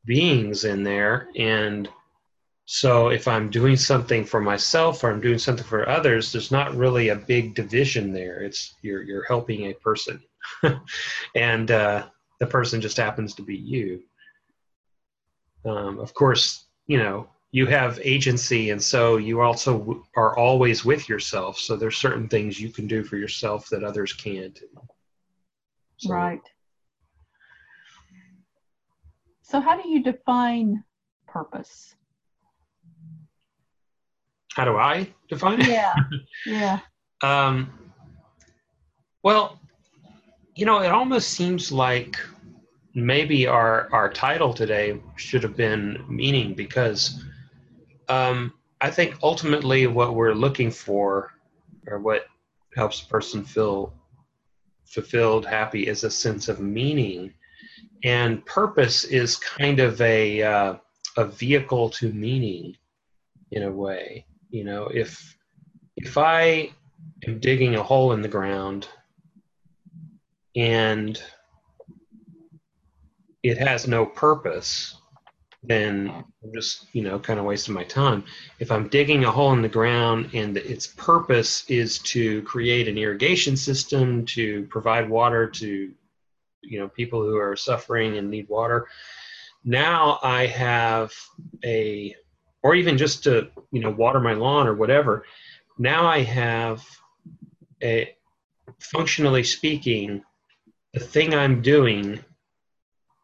beings 0.05 0.65
in 0.65 0.83
there 0.83 1.29
and 1.37 1.89
so 2.67 3.09
if 3.09 3.29
I'm 3.29 3.51
doing 3.51 3.77
something 3.77 4.25
for 4.25 4.41
myself 4.41 5.05
or 5.05 5.11
I'm 5.11 5.21
doing 5.21 5.39
something 5.39 5.67
for 5.67 5.89
others, 5.89 6.33
there's 6.33 6.51
not 6.51 6.75
really 6.75 7.11
a 7.11 7.17
big 7.17 7.55
division 7.55 8.13
there. 8.13 8.43
It's 8.43 8.75
you're 8.81 9.03
you're 9.03 9.27
helping 9.27 9.67
a 9.67 9.75
person, 9.75 10.23
and 11.35 11.71
uh, 11.71 12.07
the 12.41 12.47
person 12.47 12.81
just 12.81 12.97
happens 12.97 13.35
to 13.35 13.43
be 13.43 13.57
you. 13.57 14.03
Um, 15.65 15.99
of 15.99 16.13
course, 16.15 16.67
you 16.87 16.99
know 16.99 17.29
you 17.53 17.67
have 17.67 18.01
agency, 18.03 18.71
and 18.71 18.83
so 18.83 19.17
you 19.17 19.41
also 19.41 19.79
w- 19.79 20.05
are 20.17 20.37
always 20.37 20.85
with 20.85 21.09
yourself. 21.09 21.59
So 21.59 21.77
there's 21.77 21.97
certain 21.97 22.29
things 22.29 22.61
you 22.61 22.71
can 22.71 22.87
do 22.87 23.05
for 23.05 23.17
yourself 23.17 23.69
that 23.71 23.85
others 23.85 24.13
can't. 24.13 24.59
So, 25.99 26.11
right. 26.11 26.41
So 29.43 29.61
how 29.61 29.81
do 29.81 29.89
you 29.89 30.03
define 30.03 30.83
purpose? 31.29 31.95
how 34.55 34.65
do 34.65 34.77
I 34.77 35.09
define 35.29 35.61
it? 35.61 35.69
Yeah. 35.69 35.95
Yeah. 36.47 36.81
um, 37.23 37.73
well, 39.23 39.59
you 40.55 40.67
know, 40.67 40.81
it 40.81 40.91
almost 40.91 41.31
seems 41.31 41.73
like 41.73 42.19
maybe 42.95 43.47
our 43.47 43.89
our 43.93 44.09
title 44.09 44.55
today 44.55 45.01
should 45.17 45.43
have 45.43 45.57
been 45.57 46.05
meaning 46.09 46.55
because 46.55 47.25
um, 48.09 48.53
I 48.81 48.91
think 48.91 49.17
ultimately 49.23 49.87
what 49.87 50.15
we're 50.15 50.35
looking 50.35 50.71
for, 50.71 51.33
or 51.87 51.99
what 51.99 52.27
helps 52.77 53.03
a 53.03 53.07
person 53.07 53.45
feel 53.45 53.93
fulfilled, 54.85 55.45
happy, 55.45 55.89
is 55.89 56.05
a 56.05 56.11
sense 56.11 56.49
of 56.49 56.61
meaning, 56.61 57.33
and 58.05 58.45
purpose 58.47 59.05
is 59.05 59.37
kind 59.37 59.81
of 59.81 60.01
a 60.01 60.43
uh, 60.43 60.75
a 61.17 61.25
vehicle 61.25 61.91
to 61.91 62.13
meaning, 62.13 62.77
in 63.51 63.65
a 63.65 63.73
way. 63.73 64.27
You 64.51 64.65
know 64.65 64.85
if 64.87 65.37
if 65.97 66.19
i 66.19 66.71
am 67.27 67.39
digging 67.39 67.77
a 67.77 67.83
hole 67.83 68.13
in 68.13 68.23
the 68.23 68.29
ground 68.29 68.89
and 70.57 71.23
it 73.43 73.59
has 73.59 73.87
no 73.87 74.07
purpose 74.07 74.97
then 75.67 76.11
i'm 76.43 76.53
just 76.53 76.87
you 76.93 77.03
know 77.03 77.19
kind 77.19 77.39
of 77.39 77.47
wasting 77.47 77.75
my 77.75 77.85
time. 77.85 78.25
If 78.59 78.71
i'm 78.71 78.89
digging 78.89 79.25
a 79.25 79.31
hole 79.31 79.53
in 79.53 79.63
the 79.63 79.69
ground 79.69 80.31
and 80.35 80.57
its 80.57 80.87
purpose 80.87 81.65
is 81.69 81.99
to 82.01 82.43
create 82.43 82.89
an 82.89 82.99
irrigation 82.99 83.57
system 83.57 84.27
to 84.27 84.65
provide 84.65 85.09
water 85.09 85.49
to 85.49 85.93
you 86.63 86.79
know 86.79 86.89
people 86.89 87.23
who 87.23 87.37
are 87.37 87.57
suffering 87.57 88.19
and 88.19 88.31
need 88.31 88.49
water 88.49 88.87
now 89.65 90.19
i 90.23 90.47
have 90.47 91.13
a 91.65 92.15
or 92.63 92.75
even 92.75 92.97
just 92.97 93.25
to 93.25 93.49
you 93.71 93.81
know 93.81 93.91
water 93.91 94.21
my 94.21 94.33
lawn 94.33 94.67
or 94.67 94.75
whatever 94.75 95.25
now 95.79 96.07
i 96.07 96.21
have 96.21 96.85
a 97.83 98.15
functionally 98.79 99.43
speaking 99.43 100.23
the 100.95 101.01
thing 101.01 101.35
i'm 101.35 101.61
doing 101.61 102.19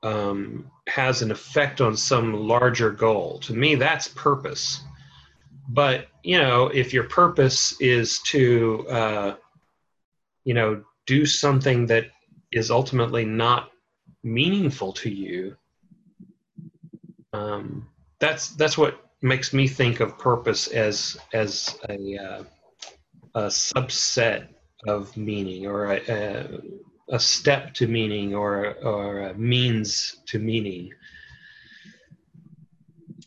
um, 0.02 0.70
has 0.88 1.22
an 1.22 1.30
effect 1.30 1.80
on 1.80 1.96
some 1.96 2.32
larger 2.32 2.90
goal. 2.90 3.38
To 3.40 3.54
me 3.54 3.74
that's 3.74 4.08
purpose. 4.08 4.80
But 5.68 6.08
you 6.22 6.38
know 6.38 6.66
if 6.66 6.92
your 6.92 7.04
purpose 7.04 7.80
is 7.80 8.18
to 8.20 8.86
uh, 8.88 9.34
you 10.44 10.54
know 10.54 10.82
do 11.06 11.26
something 11.26 11.86
that 11.86 12.06
is 12.52 12.70
ultimately 12.70 13.24
not 13.24 13.70
meaningful 14.22 14.92
to 14.92 15.08
you 15.08 15.56
um, 17.32 17.86
that's 18.18 18.48
that's 18.50 18.76
what 18.76 19.00
makes 19.22 19.52
me 19.52 19.68
think 19.68 20.00
of 20.00 20.18
purpose 20.18 20.66
as 20.68 21.16
as 21.32 21.78
a, 21.88 22.18
uh, 22.18 22.42
a 23.34 23.42
subset 23.46 24.48
of 24.86 25.16
meaning 25.16 25.66
or 25.66 25.92
a, 25.92 26.00
a, 26.08 26.60
a, 27.10 27.18
step 27.18 27.74
to 27.74 27.86
meaning 27.86 28.34
or, 28.34 28.74
or 28.82 29.20
a 29.20 29.34
means 29.34 30.22
to 30.26 30.38
meaning. 30.38 30.90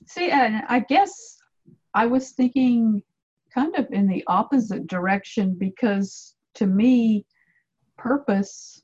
See, 0.07 0.29
and 0.29 0.63
I 0.67 0.79
guess 0.79 1.37
I 1.93 2.05
was 2.05 2.31
thinking 2.31 3.01
kind 3.53 3.75
of 3.75 3.87
in 3.91 4.07
the 4.07 4.23
opposite 4.27 4.87
direction 4.87 5.55
because 5.57 6.35
to 6.55 6.67
me, 6.67 7.25
purpose 7.97 8.81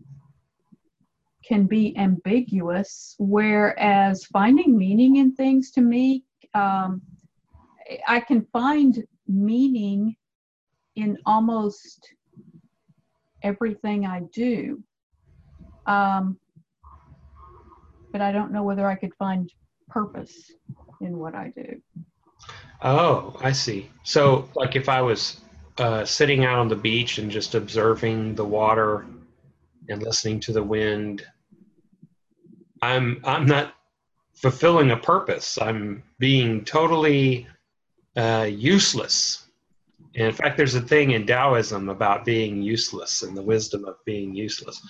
can 1.44 1.66
be 1.66 1.98
ambiguous, 1.98 3.16
whereas 3.18 4.26
finding 4.26 4.78
meaning 4.78 5.18
in 5.18 5.34
things 5.36 5.72
to 5.72 5.82
me 5.82 6.24
um, 6.54 7.02
I 8.08 8.20
can 8.20 8.46
find 8.54 9.04
meaning 9.28 10.16
in 10.96 11.18
almost 11.26 12.08
everything 13.42 14.06
I 14.06 14.22
do. 14.34 14.84
Um, 15.86 16.38
but 18.12 18.22
I 18.22 18.32
don't 18.32 18.52
know 18.52 18.64
whether 18.64 18.88
I 18.88 18.96
could 18.96 19.14
find 19.16 19.52
purpose 19.88 20.52
in 21.02 21.18
what 21.18 21.36
I 21.36 21.52
do. 21.56 21.82
Oh, 22.82 23.36
I 23.42 23.52
see. 23.52 23.90
So, 24.04 24.50
like 24.56 24.76
if 24.76 24.88
I 24.90 25.02
was 25.02 25.42
uh, 25.78 26.06
sitting 26.06 26.46
out 26.46 26.60
on 26.60 26.68
the 26.68 26.76
beach 26.76 27.18
and 27.18 27.30
just 27.30 27.56
observing 27.56 28.36
the 28.36 28.46
water 28.46 29.06
and 29.90 30.02
listening 30.02 30.40
to 30.42 30.54
the 30.54 30.64
wind, 30.64 31.26
I'm 32.82 33.22
I'm 33.24 33.46
not 33.46 33.74
fulfilling 34.34 34.92
a 34.92 34.98
purpose. 34.98 35.58
I'm 35.62 36.04
being 36.18 36.64
totally 36.64 37.48
uh, 38.16 38.48
useless. 38.50 39.46
And 40.16 40.28
in 40.28 40.34
fact, 40.34 40.58
there's 40.58 40.76
a 40.76 40.82
thing 40.82 41.12
in 41.12 41.26
Taoism 41.28 41.90
about 41.90 42.26
being 42.26 42.62
useless 42.62 43.22
and 43.22 43.36
the 43.36 43.42
wisdom 43.42 43.86
of 43.86 44.04
being 44.06 44.34
useless. 44.34 44.82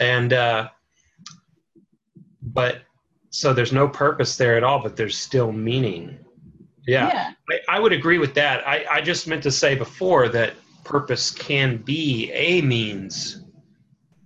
And, 0.00 0.32
uh, 0.32 0.68
but 2.42 2.82
so 3.30 3.52
there's 3.52 3.72
no 3.72 3.88
purpose 3.88 4.36
there 4.36 4.56
at 4.56 4.64
all, 4.64 4.82
but 4.82 4.96
there's 4.96 5.16
still 5.16 5.52
meaning. 5.52 6.18
Yeah, 6.86 7.08
yeah. 7.08 7.32
I, 7.68 7.76
I, 7.76 7.80
would 7.80 7.92
agree 7.92 8.18
with 8.18 8.32
that. 8.34 8.66
I, 8.66 8.84
I 8.90 9.00
just 9.02 9.26
meant 9.26 9.42
to 9.42 9.50
say 9.50 9.74
before 9.74 10.28
that 10.30 10.54
purpose 10.84 11.30
can 11.30 11.76
be 11.76 12.32
a 12.32 12.62
means 12.62 13.44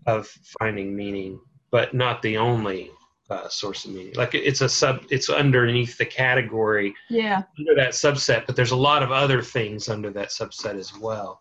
of 0.07 0.29
finding 0.61 0.95
meaning, 0.95 1.41
but 1.71 1.93
not 1.93 2.23
the 2.23 2.37
only 2.37 2.91
uh, 3.31 3.49
source 3.49 3.85
of 3.85 3.93
meaning. 3.93 4.15
Like 4.15 4.35
it's 4.35 4.61
a 4.61 4.69
sub, 4.69 5.05
it's 5.11 5.29
underneath 5.29 5.99
the 5.99 6.07
category. 6.07 6.95
Yeah. 7.11 7.43
Under 7.59 7.75
that 7.75 7.91
subset, 7.91 8.47
but 8.47 8.55
there's 8.55 8.71
a 8.71 8.77
lot 8.77 9.03
of 9.03 9.11
other 9.11 9.43
things 9.43 9.89
under 9.89 10.11
that 10.11 10.29
subset 10.29 10.79
as 10.79 10.97
well. 10.97 11.41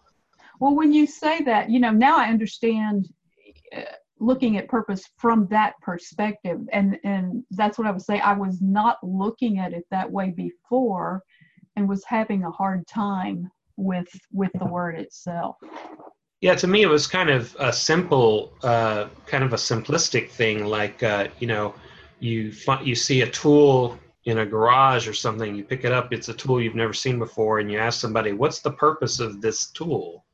Well, 0.60 0.76
when 0.76 0.92
you 0.92 1.06
say 1.06 1.42
that, 1.44 1.70
you 1.70 1.80
know, 1.80 1.92
now 1.92 2.18
I 2.18 2.26
understand 2.28 3.10
uh, 3.76 3.82
looking 4.22 4.58
at 4.58 4.70
purpose 4.70 5.04
from 5.18 5.48
that 5.48 5.74
perspective, 5.82 6.62
and 6.72 6.98
and 7.04 7.44
that's 7.52 7.78
what 7.78 7.88
I 7.88 7.92
would 7.92 8.02
say. 8.02 8.20
I 8.20 8.34
was 8.34 8.62
not 8.62 8.98
looking 9.04 9.58
at 9.60 9.74
it 9.74 9.86
that 9.92 10.10
way 10.10 10.30
before, 10.30 11.24
and 11.76 11.90
was 11.90 12.06
having 12.06 12.44
a 12.44 12.52
hard 12.52 12.88
time 12.88 13.52
with 13.76 14.08
with 14.32 14.52
the 14.60 14.66
word 14.66 14.98
itself. 15.00 15.58
Yeah, 16.40 16.56
to 16.56 16.68
me, 16.68 16.84
it 16.84 16.88
was 16.88 17.06
kind 17.06 17.30
of 17.30 17.56
a 17.60 17.72
simple, 17.74 18.52
uh, 18.64 19.08
kind 19.26 19.44
of 19.44 19.54
a 19.54 19.58
simplistic 19.58 20.30
thing. 20.30 20.66
Like, 20.66 21.04
uh, 21.04 21.28
you 21.40 21.48
know, 21.48 21.76
you 22.20 22.52
fi- 22.52 22.82
you 22.82 22.96
see 22.96 23.22
a 23.22 23.30
tool 23.30 24.00
in 24.26 24.40
a 24.40 24.46
garage 24.46 25.08
or 25.08 25.14
something, 25.14 25.56
you 25.56 25.64
pick 25.64 25.84
it 25.84 25.92
up, 25.92 26.14
it's 26.14 26.30
a 26.30 26.34
tool 26.34 26.62
you've 26.62 26.76
never 26.76 26.94
seen 26.94 27.18
before, 27.18 27.60
and 27.60 27.72
you 27.72 27.80
ask 27.80 28.00
somebody, 28.00 28.34
"What's 28.34 28.60
the 28.60 28.72
purpose 28.72 29.20
of 29.20 29.42
this 29.42 29.72
tool? 29.72 30.26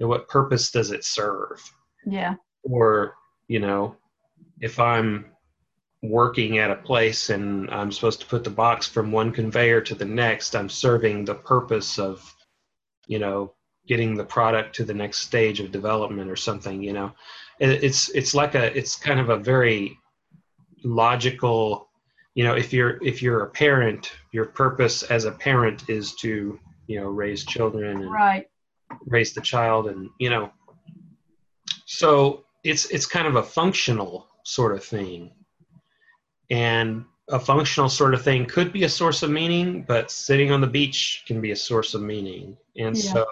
and 0.00 0.08
what 0.08 0.28
purpose 0.28 0.70
does 0.72 0.90
it 0.90 1.04
serve?" 1.04 1.62
Yeah. 2.04 2.34
Or, 2.64 3.14
you 3.48 3.60
know, 3.60 3.96
if 4.60 4.80
I'm 4.80 5.26
working 6.02 6.58
at 6.58 6.70
a 6.70 6.76
place 6.76 7.30
and 7.30 7.70
I'm 7.70 7.92
supposed 7.92 8.20
to 8.20 8.26
put 8.26 8.44
the 8.44 8.50
box 8.50 8.86
from 8.86 9.12
one 9.12 9.32
conveyor 9.32 9.80
to 9.82 9.94
the 9.94 10.04
next, 10.04 10.54
I'm 10.54 10.68
serving 10.68 11.24
the 11.24 11.34
purpose 11.34 11.98
of, 11.98 12.34
you 13.06 13.18
know, 13.18 13.54
getting 13.86 14.14
the 14.14 14.24
product 14.24 14.74
to 14.76 14.84
the 14.84 14.94
next 14.94 15.18
stage 15.18 15.60
of 15.60 15.72
development 15.72 16.30
or 16.30 16.36
something. 16.36 16.82
You 16.82 16.94
know, 16.94 17.12
it's 17.60 18.08
it's 18.10 18.34
like 18.34 18.54
a 18.54 18.76
it's 18.76 18.96
kind 18.96 19.20
of 19.20 19.28
a 19.28 19.36
very 19.36 19.96
logical. 20.82 21.88
You 22.34 22.44
know, 22.44 22.54
if 22.54 22.72
you're 22.72 23.02
if 23.04 23.22
you're 23.22 23.42
a 23.42 23.50
parent, 23.50 24.10
your 24.32 24.46
purpose 24.46 25.02
as 25.04 25.24
a 25.24 25.32
parent 25.32 25.88
is 25.88 26.14
to 26.16 26.58
you 26.86 27.00
know 27.00 27.06
raise 27.08 27.44
children 27.44 28.02
and 28.02 28.10
Right. 28.10 28.48
raise 29.06 29.32
the 29.32 29.40
child 29.40 29.86
and 29.88 30.10
you 30.18 30.30
know 30.30 30.50
so 31.86 32.43
it's 32.64 32.86
it's 32.86 33.06
kind 33.06 33.28
of 33.28 33.36
a 33.36 33.42
functional 33.42 34.26
sort 34.44 34.74
of 34.74 34.82
thing 34.82 35.30
and 36.50 37.04
a 37.30 37.38
functional 37.38 37.88
sort 37.88 38.12
of 38.14 38.22
thing 38.22 38.44
could 38.46 38.72
be 38.72 38.84
a 38.84 38.88
source 38.88 39.22
of 39.22 39.30
meaning 39.30 39.82
but 39.86 40.10
sitting 40.10 40.50
on 40.50 40.60
the 40.60 40.66
beach 40.66 41.24
can 41.26 41.40
be 41.40 41.52
a 41.52 41.56
source 41.56 41.94
of 41.94 42.02
meaning 42.02 42.56
and 42.76 42.96
Yeah. 42.96 43.12
so 43.12 43.26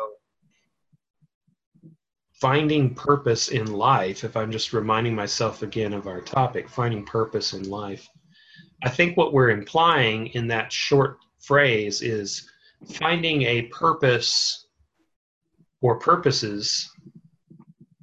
finding 2.35 2.95
purpose 2.95 3.49
in 3.49 3.73
life 3.73 4.25
if 4.25 4.37
i'm 4.37 4.53
just 4.53 4.73
reminding 4.73 5.15
myself 5.15 5.63
again 5.63 5.93
of 5.93 6.07
our 6.07 6.21
topic 6.21 6.69
finding 6.69 7.05
purpose 7.05 7.53
in 7.53 7.69
life 7.69 8.09
i 8.85 8.89
think 8.89 9.17
what 9.17 9.33
we're 9.33 9.51
implying 9.51 10.29
in 10.29 10.47
that 10.49 10.73
short 10.73 11.19
phrase 11.41 12.03
is 12.03 12.49
finding 12.95 13.43
a 13.43 13.63
purpose 13.63 14.67
or 15.83 15.99
purposes 15.99 16.91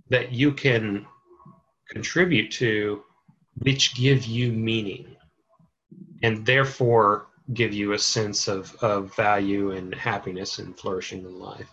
that 0.10 0.32
you 0.32 0.52
can 0.52 1.06
contribute 1.90 2.52
to 2.52 3.04
which 3.60 3.96
give 3.96 4.26
you 4.26 4.52
meaning 4.52 5.16
and 6.24 6.46
therefore 6.46 7.28
give 7.54 7.74
you 7.74 7.94
a 7.94 8.00
sense 8.00 8.48
of, 8.48 8.76
of 8.82 9.14
value 9.16 9.72
and 9.72 9.94
happiness 9.96 10.60
and 10.60 10.78
flourishing 10.78 11.26
in 11.26 11.40
life 11.40 11.72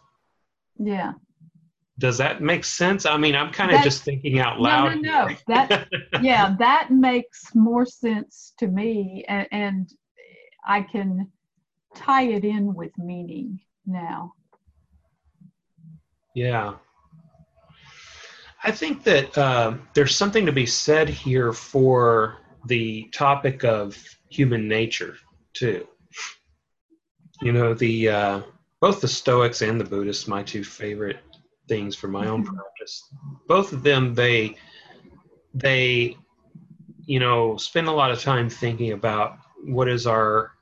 Yeah. 0.78 1.12
does 1.98 2.18
that 2.18 2.40
make 2.42 2.64
sense 2.64 3.04
i 3.06 3.16
mean 3.16 3.34
i'm 3.34 3.52
kind 3.52 3.72
of 3.72 3.82
just 3.82 4.02
thinking 4.04 4.38
out 4.38 4.60
loud 4.60 4.96
no, 4.96 5.00
no. 5.00 5.26
here. 5.26 5.38
That 5.46 5.88
yeah, 6.22 6.54
that 6.58 6.90
makes 6.90 7.54
more 7.54 7.86
sense 7.86 8.52
to 8.58 8.66
me, 8.68 9.24
and, 9.28 9.46
and 9.50 9.90
I 10.66 10.82
can 10.82 11.30
tie 11.94 12.24
it 12.24 12.44
in 12.44 12.74
with 12.74 12.90
meaning 12.98 13.60
now. 13.86 14.32
Yeah. 16.34 16.74
I 18.66 18.72
think 18.72 19.04
that 19.04 19.38
uh, 19.38 19.74
there's 19.94 20.16
something 20.16 20.44
to 20.44 20.52
be 20.52 20.66
said 20.66 21.08
here 21.08 21.52
for 21.52 22.38
the 22.66 23.04
topic 23.12 23.64
of 23.64 23.96
human 24.28 24.66
nature, 24.66 25.16
too. 25.52 25.86
You 27.40 27.52
know, 27.52 27.74
the 27.74 28.08
uh, 28.08 28.40
both 28.80 29.00
the 29.00 29.08
Stoics 29.08 29.62
and 29.62 29.80
the 29.80 29.84
Buddhists, 29.84 30.26
my 30.26 30.42
two 30.42 30.64
favorite 30.64 31.18
things 31.68 31.94
for 31.94 32.08
my 32.08 32.26
own 32.26 32.42
Mhm. 32.42 32.46
practice, 32.46 33.08
both 33.46 33.72
of 33.72 33.84
them 33.84 34.14
they 34.14 34.56
they 35.54 36.16
you 37.06 37.20
know 37.20 37.56
spend 37.56 37.86
a 37.88 37.92
lot 37.92 38.10
of 38.10 38.20
time 38.20 38.50
thinking 38.50 38.92
about 38.92 39.38
what 39.64 39.88
is 39.88 40.06
our 40.06 40.52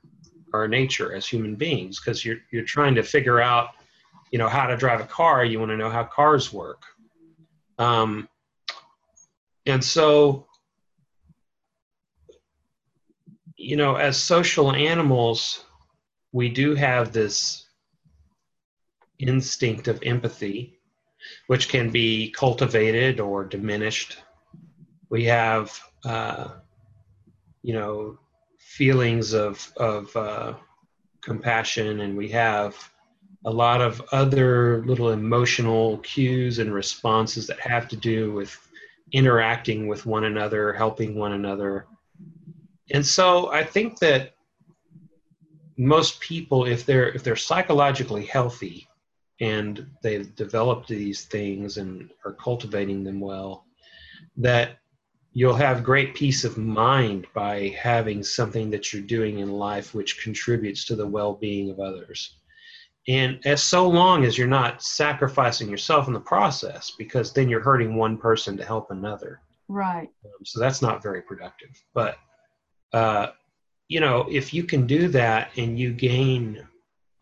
our 0.53 0.67
nature 0.67 1.13
as 1.15 1.27
human 1.27 1.55
beings 1.55 1.99
because 1.99 2.23
you're 2.23 2.37
you're 2.51 2.63
trying 2.63 2.95
to 2.95 3.03
figure 3.03 3.41
out 3.41 3.69
you 4.31 4.37
know 4.37 4.47
how 4.47 4.67
to 4.67 4.77
drive 4.77 5.01
a 5.01 5.05
car 5.05 5.43
you 5.43 5.59
want 5.59 5.71
to 5.71 5.77
know 5.77 5.89
how 5.89 6.03
cars 6.03 6.53
work 6.53 6.83
um, 7.77 8.27
and 9.65 9.83
so 9.83 10.47
you 13.57 13.75
know 13.75 13.95
as 13.95 14.17
social 14.17 14.71
animals 14.73 15.65
we 16.31 16.49
do 16.49 16.75
have 16.75 17.11
this 17.13 17.65
instinct 19.19 19.87
of 19.87 20.01
empathy 20.03 20.75
which 21.47 21.69
can 21.69 21.89
be 21.89 22.31
cultivated 22.31 23.19
or 23.19 23.43
diminished. 23.43 24.17
We 25.09 25.25
have 25.25 25.79
uh, 26.03 26.49
you 27.61 27.73
know 27.73 28.19
feelings 28.59 29.33
of 29.33 29.71
of 29.77 30.15
uh, 30.15 30.53
compassion 31.21 32.01
and 32.01 32.17
we 32.17 32.29
have 32.29 32.75
a 33.45 33.51
lot 33.51 33.79
of 33.79 34.01
other 34.11 34.83
little 34.85 35.11
emotional 35.11 35.99
cues 35.99 36.57
and 36.59 36.73
responses 36.73 37.45
that 37.47 37.59
have 37.59 37.87
to 37.87 37.95
do 37.95 38.33
with 38.33 38.57
interacting 39.11 39.87
with 39.87 40.05
one 40.05 40.25
another, 40.25 40.73
helping 40.73 41.15
one 41.15 41.33
another. 41.33 41.85
And 42.91 43.05
so 43.05 43.51
I 43.51 43.63
think 43.63 43.99
that 43.99 44.33
most 45.77 46.19
people 46.19 46.65
if 46.65 46.85
they're 46.85 47.09
if 47.09 47.23
they're 47.23 47.35
psychologically 47.35 48.25
healthy 48.25 48.87
and 49.41 49.85
they've 50.01 50.33
developed 50.35 50.87
these 50.87 51.25
things 51.25 51.77
and 51.77 52.09
are 52.23 52.31
cultivating 52.31 53.03
them 53.03 53.19
well 53.19 53.65
that 54.37 54.77
you'll 55.33 55.53
have 55.53 55.83
great 55.83 56.15
peace 56.15 56.45
of 56.45 56.57
mind 56.57 57.27
by 57.33 57.75
having 57.77 58.23
something 58.23 58.69
that 58.69 58.93
you're 58.93 59.01
doing 59.01 59.39
in 59.39 59.51
life 59.51 59.93
which 59.93 60.23
contributes 60.23 60.85
to 60.85 60.95
the 60.95 61.05
well-being 61.05 61.69
of 61.69 61.81
others 61.81 62.37
and 63.07 63.39
as 63.45 63.61
so 63.61 63.87
long 63.87 64.25
as 64.25 64.37
you're 64.37 64.47
not 64.47 64.81
sacrificing 64.81 65.69
yourself 65.69 66.07
in 66.07 66.13
the 66.13 66.19
process 66.19 66.91
because 66.97 67.31
then 67.31 67.47
you're 67.49 67.61
hurting 67.61 67.95
one 67.95 68.17
person 68.17 68.57
to 68.57 68.65
help 68.65 68.89
another. 68.89 69.41
Right. 69.67 70.09
um, 70.25 70.43
so 70.43 70.59
that's 70.59 70.81
not 70.81 71.03
very 71.03 71.21
productive. 71.21 71.69
But 71.93 72.17
uh, 72.93 73.27
you 73.87 73.99
know 73.99 74.25
if 74.29 74.53
you 74.53 74.63
can 74.63 74.87
do 74.87 75.07
that 75.09 75.51
and 75.57 75.77
you 75.77 75.93
gain 75.93 76.65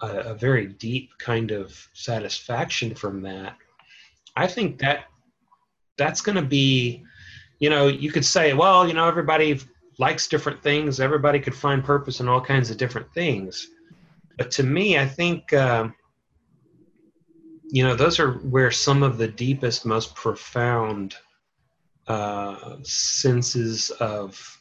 a, 0.01 0.07
a 0.07 0.33
very 0.33 0.67
deep 0.67 1.09
kind 1.17 1.51
of 1.51 1.89
satisfaction 1.93 2.95
from 2.95 3.21
that 3.21 3.57
i 4.37 4.47
think 4.47 4.79
that 4.79 5.05
that's 5.97 6.21
going 6.21 6.37
to 6.37 6.41
be 6.41 7.03
you 7.59 7.69
know 7.69 7.87
you 7.87 8.11
could 8.11 8.23
say 8.23 8.53
well 8.53 8.87
you 8.87 8.93
know 8.93 9.07
everybody 9.07 9.59
likes 9.99 10.27
different 10.27 10.61
things. 10.61 10.99
Everybody 10.99 11.39
could 11.39 11.55
find 11.55 11.83
purpose 11.83 12.19
in 12.19 12.27
all 12.27 12.41
kinds 12.41 12.69
of 12.71 12.77
different 12.77 13.11
things 13.13 13.69
but 14.37 14.51
to 14.51 14.63
me 14.63 14.97
i 14.97 15.05
think 15.05 15.53
um, 15.53 15.93
you 17.69 17.83
know 17.83 17.95
those 17.95 18.19
are 18.19 18.33
where 18.49 18.71
some 18.71 19.03
of 19.03 19.17
the 19.17 19.27
deepest 19.27 19.85
most 19.85 20.15
profound 20.15 21.15
uh, 22.07 22.75
senses 22.83 23.89
of 23.99 24.59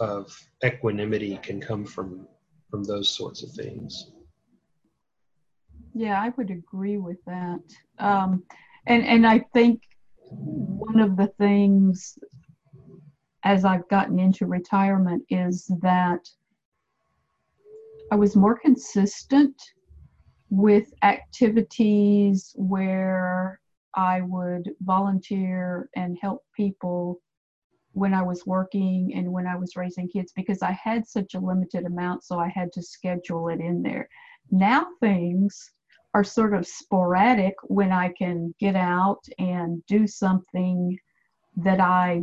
of 0.00 0.38
equanimity 0.64 1.38
can 1.42 1.60
come 1.60 1.84
from 1.84 2.26
from 2.70 2.84
those 2.84 3.14
sorts 3.14 3.42
of 3.42 3.50
things 3.50 4.12
Yeah, 5.94 6.20
I 6.20 6.28
would 6.36 6.50
agree 6.50 6.98
with 6.98 7.16
that. 7.26 7.62
Um, 7.98 8.44
and 8.86 9.04
and 9.04 9.26
I 9.26 9.38
think 9.54 9.80
one 10.30 11.00
of 11.00 11.16
the 11.16 11.28
things 11.38 12.18
as 13.44 13.64
I've 13.64 13.88
gotten 13.88 14.18
into 14.18 14.46
retirement 14.46 15.24
is 15.30 15.70
that 15.80 16.28
I 18.10 18.14
was 18.14 18.36
more 18.36 18.56
consistent 18.56 19.60
with 20.48 20.92
activities 21.02 22.52
where 22.54 23.60
I 23.94 24.20
would 24.20 24.70
volunteer 24.80 25.88
and 25.96 26.16
help 26.20 26.42
people 26.56 27.20
when 27.92 28.14
I 28.14 28.22
was 28.22 28.46
working 28.46 29.12
and 29.14 29.32
when 29.32 29.46
I 29.46 29.56
was 29.56 29.74
raising 29.74 30.08
kids 30.08 30.32
because 30.36 30.62
I 30.62 30.72
had 30.72 31.08
such 31.08 31.34
a 31.34 31.40
limited 31.40 31.84
amount, 31.84 32.22
so 32.22 32.38
I 32.38 32.48
had 32.48 32.72
to 32.74 32.82
schedule 32.82 33.48
it 33.48 33.58
in 33.58 33.82
there. 33.82 34.08
Now 34.50 34.86
things 35.00 35.72
are 36.14 36.22
sort 36.22 36.54
of 36.54 36.66
sporadic 36.66 37.54
when 37.64 37.90
I 37.90 38.10
can 38.16 38.54
get 38.60 38.76
out 38.76 39.24
and 39.38 39.84
do 39.86 40.06
something 40.06 40.96
that 41.56 41.80
I 41.80 42.22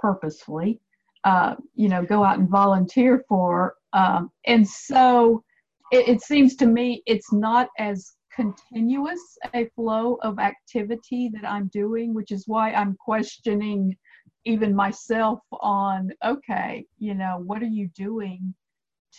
purposefully, 0.00 0.80
uh, 1.24 1.54
you 1.74 1.88
know, 1.88 2.04
go 2.04 2.24
out 2.24 2.38
and 2.38 2.48
volunteer 2.48 3.24
for. 3.28 3.74
Um, 3.92 4.30
and 4.46 4.66
so 4.66 5.42
it, 5.90 6.08
it 6.08 6.22
seems 6.22 6.56
to 6.56 6.66
me 6.66 7.02
it's 7.06 7.32
not 7.32 7.68
as 7.78 8.12
continuous 8.34 9.20
a 9.54 9.68
flow 9.74 10.18
of 10.22 10.38
activity 10.38 11.30
that 11.34 11.48
I'm 11.48 11.68
doing, 11.68 12.14
which 12.14 12.30
is 12.30 12.44
why 12.46 12.72
I'm 12.72 12.96
questioning 13.04 13.96
even 14.44 14.74
myself 14.74 15.40
on 15.60 16.12
okay, 16.24 16.86
you 16.98 17.14
know, 17.14 17.42
what 17.44 17.62
are 17.62 17.66
you 17.66 17.88
doing 17.96 18.54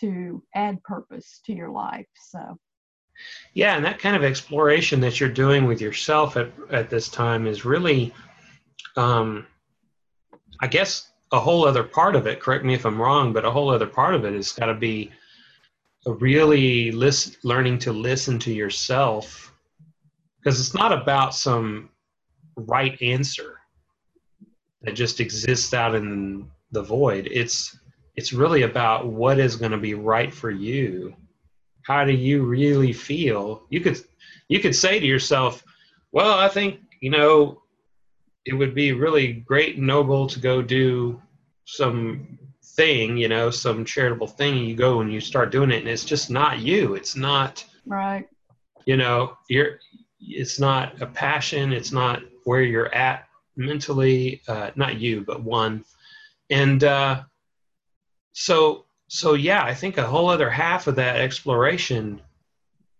to 0.00 0.42
add 0.54 0.82
purpose 0.82 1.40
to 1.44 1.52
your 1.52 1.70
life? 1.70 2.06
So 2.14 2.58
yeah, 3.52 3.76
and 3.76 3.84
that 3.84 3.98
kind 3.98 4.16
of 4.16 4.24
exploration 4.24 5.00
that 5.00 5.20
you're 5.20 5.28
doing 5.28 5.66
with 5.66 5.80
yourself 5.80 6.36
at, 6.36 6.50
at 6.70 6.88
this 6.88 7.08
time 7.08 7.46
is 7.46 7.64
really, 7.64 8.14
um, 8.96 9.46
I 10.60 10.66
guess, 10.66 11.09
a 11.32 11.40
whole 11.40 11.64
other 11.66 11.84
part 11.84 12.16
of 12.16 12.26
it. 12.26 12.40
Correct 12.40 12.64
me 12.64 12.74
if 12.74 12.84
I'm 12.84 13.00
wrong, 13.00 13.32
but 13.32 13.44
a 13.44 13.50
whole 13.50 13.70
other 13.70 13.86
part 13.86 14.14
of 14.14 14.24
it 14.24 14.34
has 14.34 14.52
got 14.52 14.66
to 14.66 14.74
be 14.74 15.10
really 16.06 16.90
listen, 16.92 17.34
learning 17.44 17.78
to 17.80 17.92
listen 17.92 18.38
to 18.40 18.52
yourself, 18.52 19.54
because 20.38 20.58
it's 20.58 20.74
not 20.74 20.92
about 20.92 21.34
some 21.34 21.90
right 22.56 23.00
answer 23.00 23.58
that 24.82 24.94
just 24.94 25.20
exists 25.20 25.74
out 25.74 25.94
in 25.94 26.48
the 26.72 26.82
void. 26.82 27.28
It's 27.30 27.76
it's 28.16 28.32
really 28.32 28.62
about 28.62 29.06
what 29.06 29.38
is 29.38 29.56
going 29.56 29.72
to 29.72 29.78
be 29.78 29.94
right 29.94 30.32
for 30.32 30.50
you 30.50 31.14
how 31.82 32.04
do 32.04 32.12
you 32.12 32.44
really 32.44 32.92
feel 32.92 33.62
you 33.70 33.80
could 33.80 34.00
you 34.48 34.60
could 34.60 34.74
say 34.74 34.98
to 34.98 35.06
yourself 35.06 35.64
well 36.12 36.38
i 36.38 36.48
think 36.48 36.80
you 37.00 37.10
know 37.10 37.59
it 38.44 38.54
would 38.54 38.74
be 38.74 38.92
really 38.92 39.32
great 39.32 39.76
and 39.76 39.86
noble 39.86 40.26
to 40.26 40.40
go 40.40 40.62
do 40.62 41.20
some 41.64 42.38
thing 42.62 43.16
you 43.16 43.28
know 43.28 43.50
some 43.50 43.84
charitable 43.84 44.26
thing 44.26 44.56
you 44.56 44.74
go 44.74 45.00
and 45.00 45.12
you 45.12 45.20
start 45.20 45.52
doing 45.52 45.70
it 45.70 45.80
and 45.80 45.88
it's 45.88 46.04
just 46.04 46.30
not 46.30 46.58
you. 46.60 46.94
It's 46.94 47.16
not 47.16 47.64
right. 47.86 48.26
you 48.86 48.96
know 48.96 49.36
you're 49.48 49.78
it's 50.20 50.60
not 50.60 51.00
a 51.00 51.06
passion 51.06 51.72
it's 51.72 51.92
not 51.92 52.22
where 52.44 52.62
you're 52.62 52.94
at 52.94 53.26
mentally 53.56 54.42
uh, 54.48 54.70
not 54.76 54.98
you 54.98 55.22
but 55.22 55.42
one. 55.42 55.84
And 56.50 56.82
uh, 56.82 57.22
so 58.32 58.84
so 59.08 59.34
yeah, 59.34 59.64
I 59.64 59.74
think 59.74 59.98
a 59.98 60.06
whole 60.06 60.28
other 60.28 60.48
half 60.48 60.86
of 60.86 60.94
that 60.96 61.16
exploration, 61.16 62.20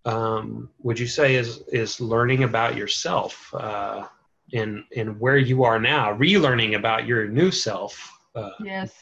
um, 0.04 0.68
would 0.82 0.98
you 0.98 1.06
say, 1.06 1.36
is 1.36 1.62
is 1.68 2.00
learning 2.00 2.42
about 2.42 2.76
yourself 2.76 3.54
uh, 3.54 4.06
and 4.52 4.84
and 4.96 5.18
where 5.20 5.38
you 5.38 5.64
are 5.64 5.78
now, 5.78 6.14
relearning 6.14 6.76
about 6.76 7.06
your 7.06 7.28
new 7.28 7.50
self. 7.50 8.18
Uh, 8.34 8.50
yes, 8.62 8.92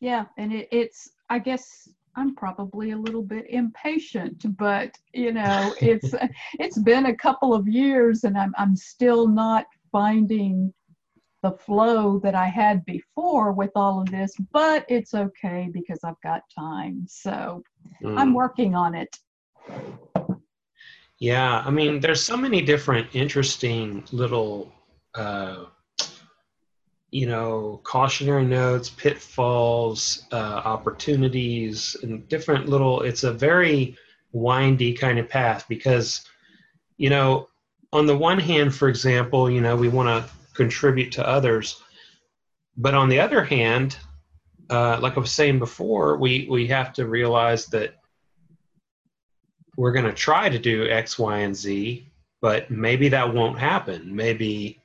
yeah, 0.00 0.26
and 0.36 0.52
it, 0.52 0.68
it's 0.70 1.10
I 1.30 1.38
guess 1.38 1.88
I'm 2.16 2.34
probably 2.34 2.90
a 2.90 2.96
little 2.96 3.22
bit 3.22 3.46
impatient, 3.48 4.56
but 4.56 4.90
you 5.12 5.32
know, 5.32 5.74
it's 5.80 6.14
it's 6.58 6.78
been 6.78 7.06
a 7.06 7.16
couple 7.16 7.54
of 7.54 7.68
years, 7.68 8.24
and 8.24 8.36
I'm 8.36 8.54
I'm 8.58 8.76
still 8.76 9.28
not 9.28 9.66
finding 9.92 10.72
the 11.42 11.52
flow 11.52 12.18
that 12.18 12.34
I 12.34 12.46
had 12.46 12.84
before 12.84 13.52
with 13.52 13.70
all 13.76 14.00
of 14.00 14.10
this, 14.10 14.34
but 14.52 14.84
it's 14.88 15.14
okay 15.14 15.68
because 15.72 16.00
I've 16.02 16.20
got 16.22 16.42
time. 16.52 17.04
So 17.08 17.62
mm. 18.02 18.18
I'm 18.18 18.34
working 18.34 18.74
on 18.74 18.94
it. 18.94 19.16
Yeah, 21.20 21.62
I 21.64 21.70
mean, 21.70 21.98
there's 21.98 22.22
so 22.22 22.36
many 22.36 22.62
different 22.62 23.08
interesting 23.12 24.04
little, 24.12 24.72
uh, 25.14 25.64
you 27.10 27.26
know, 27.26 27.80
cautionary 27.82 28.44
notes, 28.44 28.88
pitfalls, 28.90 30.26
uh, 30.30 30.62
opportunities, 30.64 31.96
and 32.02 32.28
different 32.28 32.68
little. 32.68 33.00
It's 33.02 33.24
a 33.24 33.32
very 33.32 33.96
windy 34.32 34.92
kind 34.92 35.18
of 35.18 35.28
path 35.28 35.66
because, 35.68 36.24
you 36.98 37.10
know, 37.10 37.48
on 37.92 38.06
the 38.06 38.16
one 38.16 38.38
hand, 38.38 38.72
for 38.74 38.88
example, 38.88 39.50
you 39.50 39.60
know, 39.60 39.74
we 39.74 39.88
want 39.88 40.08
to 40.08 40.30
contribute 40.54 41.10
to 41.12 41.26
others. 41.26 41.82
But 42.76 42.94
on 42.94 43.08
the 43.08 43.18
other 43.18 43.42
hand, 43.42 43.96
uh, 44.70 45.00
like 45.00 45.16
I 45.16 45.20
was 45.20 45.32
saying 45.32 45.58
before, 45.58 46.16
we, 46.16 46.46
we 46.48 46.68
have 46.68 46.92
to 46.92 47.06
realize 47.08 47.66
that 47.66 47.94
we're 49.78 49.92
going 49.92 50.04
to 50.04 50.12
try 50.12 50.48
to 50.48 50.58
do 50.58 50.88
X, 50.88 51.20
Y, 51.20 51.38
and 51.38 51.54
Z, 51.54 52.04
but 52.40 52.68
maybe 52.68 53.08
that 53.10 53.32
won't 53.32 53.60
happen. 53.60 54.14
Maybe 54.14 54.82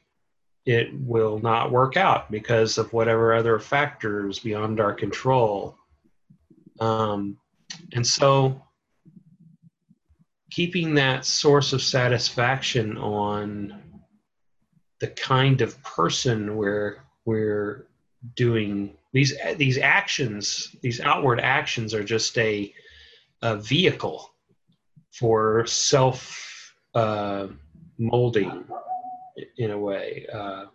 it 0.68 0.90
will 0.94 1.40
not 1.40 1.72
work 1.72 1.98
out 1.98 2.30
because 2.30 2.78
of 2.78 2.94
whatever 2.94 3.34
other 3.34 3.58
factors 3.58 4.38
beyond 4.38 4.80
our 4.80 4.94
control. 4.94 5.76
Um, 6.80 7.40
and 7.94 8.06
so, 8.06 8.62
keeping 10.52 10.94
that 10.94 11.26
source 11.26 11.74
of 11.74 11.82
satisfaction 11.82 12.96
on 13.00 13.82
the 15.00 15.08
kind 15.08 15.62
of 15.62 15.82
person 15.82 16.56
we're 16.56 17.00
we're 17.26 17.88
doing 18.36 18.96
these 19.12 19.34
these 19.58 19.80
actions 19.80 20.76
these 20.82 21.02
outward 21.02 21.40
actions 21.40 21.96
are 21.96 22.04
just 22.04 22.38
a, 22.38 22.72
a 23.42 23.58
vehicle 23.58 24.33
for 25.14 25.66
self 25.66 26.74
uh, 26.94 27.48
molding 27.98 28.66
in 29.58 29.72
a 29.72 29.78
way 29.78 30.26
uh, 30.34 30.66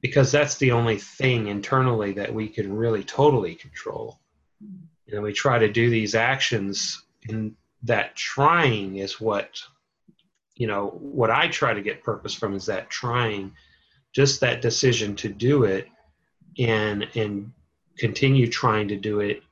because 0.00 0.30
that's 0.32 0.56
the 0.56 0.72
only 0.72 0.98
thing 0.98 1.48
internally 1.48 2.12
that 2.12 2.32
we 2.32 2.48
can 2.48 2.74
really 2.74 3.04
totally 3.04 3.54
control. 3.54 4.18
And 5.10 5.22
we 5.22 5.32
try 5.32 5.58
to 5.58 5.70
do 5.70 5.90
these 5.90 6.14
actions 6.14 7.02
and 7.28 7.54
that 7.82 8.16
trying 8.16 8.96
is 8.96 9.20
what 9.20 9.60
you 10.56 10.66
know 10.66 10.88
what 11.00 11.30
i 11.30 11.48
try 11.48 11.74
to 11.74 11.82
get 11.82 12.02
purpose 12.02 12.34
from 12.34 12.54
is 12.54 12.66
that 12.66 12.88
trying 12.88 13.52
just 14.14 14.40
that 14.40 14.62
decision 14.62 15.14
to 15.16 15.28
do 15.28 15.64
it 15.64 15.88
and 16.58 17.06
and 17.14 17.52
continue 17.98 18.48
trying 18.48 18.88
to 18.88 18.96
do 18.96 19.20
it 19.20 19.42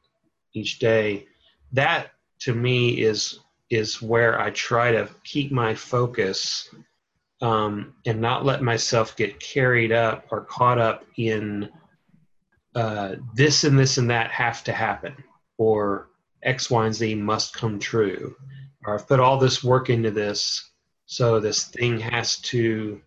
each 0.54 0.78
day. 0.78 1.26
That 1.72 2.12
to 2.40 2.54
me 2.54 3.00
is 3.00 3.40
is 3.72 4.02
where 4.02 4.38
i 4.40 4.50
try 4.50 4.92
to 4.92 5.08
keep 5.24 5.50
my 5.50 5.74
focus 5.74 6.68
um, 7.40 7.94
and 8.06 8.20
not 8.20 8.44
let 8.44 8.62
myself 8.62 9.16
get 9.16 9.40
carried 9.40 9.90
up 9.90 10.26
or 10.30 10.42
caught 10.44 10.78
up 10.78 11.04
in 11.16 11.68
uh, 12.76 13.16
this 13.34 13.64
and 13.64 13.76
this 13.76 13.98
and 13.98 14.08
that 14.08 14.30
have 14.30 14.62
to 14.64 14.72
happen 14.72 15.14
or 15.58 16.08
x 16.42 16.70
y 16.70 16.86
and 16.86 16.94
z 16.94 17.14
must 17.14 17.54
come 17.54 17.78
true. 17.78 18.34
Or 18.84 18.94
i've 18.94 19.08
put 19.08 19.20
all 19.20 19.38
this 19.38 19.62
work 19.62 19.90
into 19.90 20.10
this 20.10 20.70
so 21.06 21.40
this 21.40 21.64
thing 21.64 21.98
has 21.98 22.38
to 22.52 23.00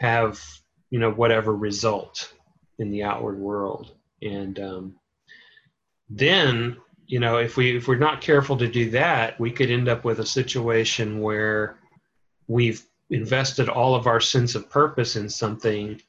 have 0.00 0.42
you 0.90 0.98
know 0.98 1.10
whatever 1.10 1.54
result 1.54 2.32
in 2.78 2.90
the 2.90 3.02
outward 3.02 3.38
world. 3.38 3.92
And 4.22 4.58
um, 4.58 4.94
then 6.08 6.76
you 7.06 7.20
know 7.20 7.38
if 7.38 7.56
we 7.56 7.76
if 7.76 7.88
we're 7.88 7.96
not 7.96 8.20
careful 8.20 8.56
to 8.56 8.68
do 8.68 8.90
that 8.90 9.38
we 9.38 9.50
could 9.50 9.70
end 9.70 9.88
up 9.88 10.04
with 10.04 10.20
a 10.20 10.26
situation 10.26 11.20
where 11.20 11.76
we've 12.48 12.84
invested 13.10 13.68
all 13.68 13.94
of 13.94 14.06
our 14.06 14.20
sense 14.20 14.54
of 14.54 14.68
purpose 14.70 15.16
in 15.16 15.28
something 15.28 16.00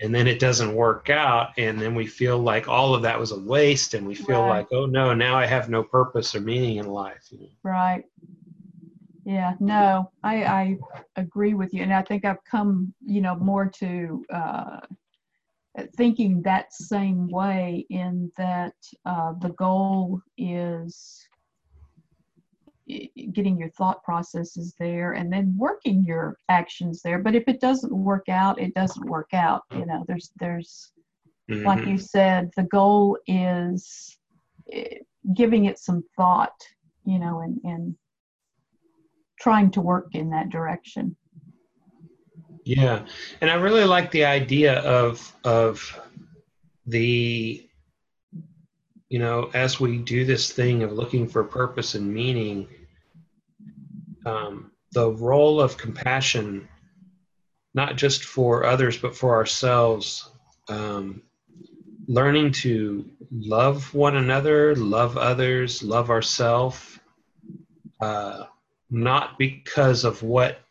and 0.00 0.14
then 0.14 0.26
it 0.26 0.38
doesn't 0.38 0.74
work 0.74 1.10
out 1.10 1.50
and 1.56 1.80
then 1.80 1.94
we 1.94 2.06
feel 2.06 2.38
like 2.38 2.68
all 2.68 2.94
of 2.94 3.02
that 3.02 3.18
was 3.18 3.32
a 3.32 3.40
waste 3.40 3.94
and 3.94 4.06
we 4.06 4.14
feel 4.14 4.42
right. 4.42 4.58
like 4.58 4.68
oh 4.72 4.86
no 4.86 5.14
now 5.14 5.36
i 5.36 5.46
have 5.46 5.68
no 5.68 5.82
purpose 5.82 6.34
or 6.34 6.40
meaning 6.40 6.76
in 6.76 6.86
life 6.86 7.26
you 7.30 7.38
know? 7.38 7.48
right 7.62 8.04
yeah, 9.26 9.54
no, 9.58 10.12
I, 10.22 10.44
I 10.44 10.78
agree 11.16 11.54
with 11.54 11.74
you. 11.74 11.82
And 11.82 11.92
I 11.92 12.02
think 12.02 12.24
I've 12.24 12.44
come, 12.44 12.94
you 13.04 13.20
know, 13.20 13.34
more 13.34 13.66
to 13.66 14.24
uh, 14.32 14.80
thinking 15.96 16.42
that 16.42 16.72
same 16.72 17.28
way 17.28 17.86
in 17.90 18.30
that 18.36 18.74
uh, 19.04 19.32
the 19.40 19.50
goal 19.50 20.20
is 20.38 21.26
getting 23.32 23.58
your 23.58 23.70
thought 23.70 24.02
processes 24.04 24.74
there 24.78 25.12
and 25.12 25.32
then 25.32 25.52
working 25.58 26.04
your 26.06 26.38
actions 26.48 27.02
there 27.02 27.18
but 27.18 27.34
if 27.34 27.42
it 27.48 27.60
doesn't 27.60 27.92
work 27.92 28.28
out 28.28 28.60
it 28.60 28.72
doesn't 28.74 29.10
work 29.10 29.28
out 29.32 29.62
you 29.72 29.84
know 29.86 30.04
there's 30.06 30.30
there's 30.38 30.92
mm-hmm. 31.50 31.66
like 31.66 31.84
you 31.84 31.98
said 31.98 32.48
the 32.56 32.62
goal 32.64 33.18
is 33.26 34.16
eh, 34.72 34.98
giving 35.34 35.64
it 35.64 35.80
some 35.80 36.04
thought 36.16 36.54
you 37.04 37.18
know 37.18 37.40
and 37.40 37.58
and 37.64 37.96
trying 39.40 39.70
to 39.72 39.80
work 39.80 40.08
in 40.12 40.30
that 40.30 40.50
direction. 40.50 41.16
Yeah, 42.66 43.06
and 43.40 43.48
I 43.48 43.54
really 43.54 43.84
like 43.84 44.10
the 44.10 44.24
idea 44.24 44.80
of 44.80 45.32
of 45.44 45.96
the 46.84 47.64
you 49.08 49.20
know 49.20 49.50
as 49.54 49.78
we 49.78 49.98
do 49.98 50.24
this 50.24 50.50
thing 50.50 50.82
of 50.82 50.90
looking 50.90 51.28
for 51.28 51.44
purpose 51.44 51.94
and 51.94 52.12
meaning, 52.12 52.66
um, 54.26 54.72
the 54.90 55.08
role 55.08 55.60
of 55.60 55.76
compassion, 55.78 56.68
not 57.72 57.94
just 57.94 58.24
for 58.24 58.64
others 58.64 58.98
but 58.98 59.14
for 59.16 59.36
ourselves. 59.36 60.28
Um, 60.68 61.22
learning 62.08 62.50
to 62.66 63.08
love 63.30 63.94
one 63.94 64.16
another, 64.16 64.74
love 64.74 65.16
others, 65.16 65.84
love 65.84 66.10
ourselves. 66.10 66.98
Uh, 68.00 68.46
not 68.90 69.38
because 69.38 70.02
of 70.02 70.24
what 70.24 70.65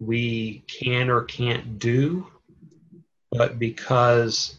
we 0.00 0.62
can 0.66 1.10
or 1.10 1.22
can't 1.22 1.78
do, 1.78 2.26
but 3.30 3.58
because 3.58 4.58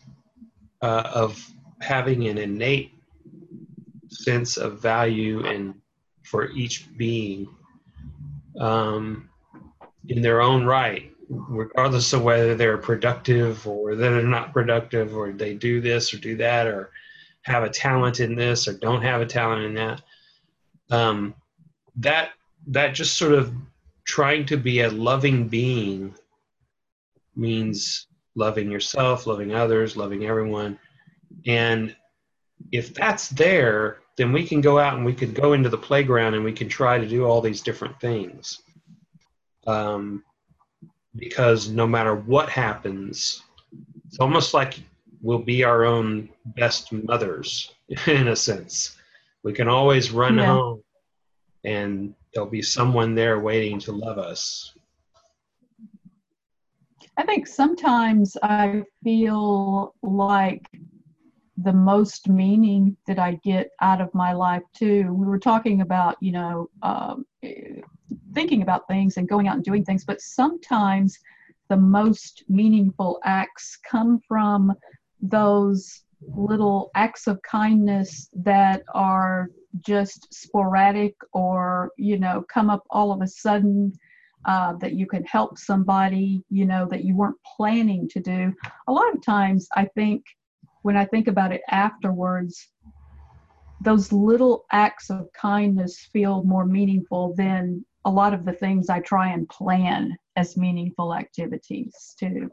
uh, 0.82 1.10
of 1.13 1.45
having 1.82 2.28
an 2.28 2.38
innate 2.38 2.93
sense 4.10 4.58
of 4.58 4.82
value 4.82 5.45
and 5.45 5.75
for 6.23 6.49
each 6.52 6.86
being 6.97 7.47
um, 8.60 9.30
in 10.08 10.21
their 10.21 10.41
own 10.41 10.65
right, 10.65 11.12
regardless 11.30 12.13
of 12.13 12.23
whether 12.23 12.56
they're 12.56 12.78
productive 12.78 13.65
or 13.67 13.95
they're 13.95 14.23
not 14.23 14.54
productive, 14.54 15.15
or 15.15 15.32
they 15.32 15.54
do 15.54 15.80
this 15.80 16.13
or 16.13 16.17
do 16.17 16.36
that, 16.38 16.67
or 16.67 16.91
have 17.43 17.63
a 17.63 17.69
talent 17.69 18.19
in 18.19 18.36
this 18.36 18.67
or 18.67 18.73
don't 18.73 19.02
have 19.02 19.21
a 19.21 19.25
talent 19.25 19.63
in 19.63 19.73
that. 19.73 20.02
Um, 20.91 21.34
that 21.97 22.32
that 22.67 22.93
just 22.93 23.17
sort 23.17 23.34
of 23.34 23.54
trying 24.10 24.43
to 24.43 24.58
be 24.58 24.82
a 24.82 24.89
loving 24.89 25.48
being 25.48 26.15
means 27.36 28.08
loving 28.34 28.72
yourself, 28.72 29.28
loving 29.28 29.54
others, 29.54 29.95
loving 29.95 30.26
everyone. 30.26 30.80
And 31.45 31.95
if 32.72 32.91
that's 32.91 33.30
there, 33.30 34.00
then 34.17 34.32
we 34.34 34.48
can 34.48 34.62
go 34.62 34.80
out 34.80 34.95
and 34.95 35.06
we 35.06 35.13
could 35.13 35.36
go 35.36 35.54
into 35.54 35.69
the 35.69 35.78
playground 35.78 36.34
and 36.34 36.43
we 36.43 36.52
can 36.52 36.67
try 36.67 36.98
to 36.98 37.08
do 37.08 37.24
all 37.24 37.39
these 37.39 37.62
different 37.62 38.00
things. 38.00 38.63
Um, 39.67 40.24
because 41.15 41.69
no 41.69 41.86
matter 41.86 42.15
what 42.15 42.50
happens, 42.50 43.43
it's 44.08 44.19
almost 44.19 44.56
like 44.56 44.80
we'll 45.22 45.38
be 45.38 45.63
our 45.63 45.86
own 45.86 46.30
best 46.45 46.91
mothers 46.91 47.72
in 48.08 48.30
a 48.30 48.36
sense. 48.36 48.98
We 49.43 49.54
can 49.54 49.67
always 49.67 50.10
run 50.10 50.39
yeah. 50.39 50.48
home 50.48 50.84
and 51.63 52.15
there'll 52.34 52.50
be 52.50 52.62
someone 52.62 53.15
there 53.15 53.39
waiting 53.39 53.80
to 53.80 53.92
love 53.92 54.18
us. 54.18 54.74
I 57.18 57.24
think 57.24 57.48
sometimes 57.48 58.38
I 58.42 58.84
feel 59.04 59.94
like 60.02 60.70
the 61.58 61.74
most 61.74 62.30
meaning 62.30 62.96
that 63.08 63.20
I 63.20 63.39
get 63.44 63.72
out 63.82 64.00
of 64.00 64.13
my 64.13 64.32
life 64.32 64.63
too. 64.74 65.13
We 65.13 65.26
were 65.26 65.39
talking 65.39 65.82
about, 65.82 66.15
you 66.22 66.32
know, 66.32 66.70
um, 66.82 67.26
thinking 68.34 68.62
about 68.62 68.88
things 68.88 69.18
and 69.18 69.28
going 69.28 69.48
out 69.48 69.56
and 69.56 69.63
doing 69.63 69.84
things, 69.84 70.06
but 70.06 70.22
sometimes 70.22 71.18
the 71.68 71.78
most 71.78 72.44
meaningful 72.48 73.20
acts 73.26 73.78
come 73.89 74.20
from 74.28 74.74
those 75.22 76.04
little 76.22 76.92
acts 76.96 77.28
of 77.28 77.42
kindness 77.42 78.30
that 78.34 78.84
are 78.94 79.50
just 79.80 80.34
sporadic 80.34 81.16
or 81.34 81.92
you 81.98 82.18
know 82.18 82.44
come 82.52 82.70
up 82.70 82.84
all 82.90 83.12
of 83.12 83.22
a 83.22 83.28
sudden 83.28 83.94
uh, 84.46 84.74
that 84.74 84.94
you 84.94 85.06
can 85.06 85.24
help 85.26 85.58
somebody 85.58 86.44
you 86.50 86.66
know 86.66 86.88
that 86.90 87.04
you 87.04 87.16
weren't 87.16 87.38
planning 87.58 88.08
to 88.10 88.20
do. 88.20 88.54
A 88.88 88.92
lot 88.92 89.14
of 89.14 89.24
times 89.24 89.68
i 89.76 89.86
think 89.96 90.24
when 90.82 90.98
i 90.98 91.06
think 91.06 91.28
about 91.28 91.52
it 91.52 91.62
afterwards 91.70 92.70
those 93.82 94.12
little 94.12 94.66
acts 94.72 95.10
of 95.10 95.30
kindness 95.34 96.10
feel 96.12 96.44
more 96.44 96.66
meaningful 96.66 97.34
than 97.36 97.86
a 98.06 98.10
lot 98.10 98.34
of 98.34 98.44
the 98.44 98.54
things 98.54 98.90
i 98.90 99.00
try 99.00 99.32
and 99.32 99.48
plan 99.50 100.18
as 100.36 100.58
meaningful 100.58 101.14
activities 101.14 102.16
too. 102.20 102.50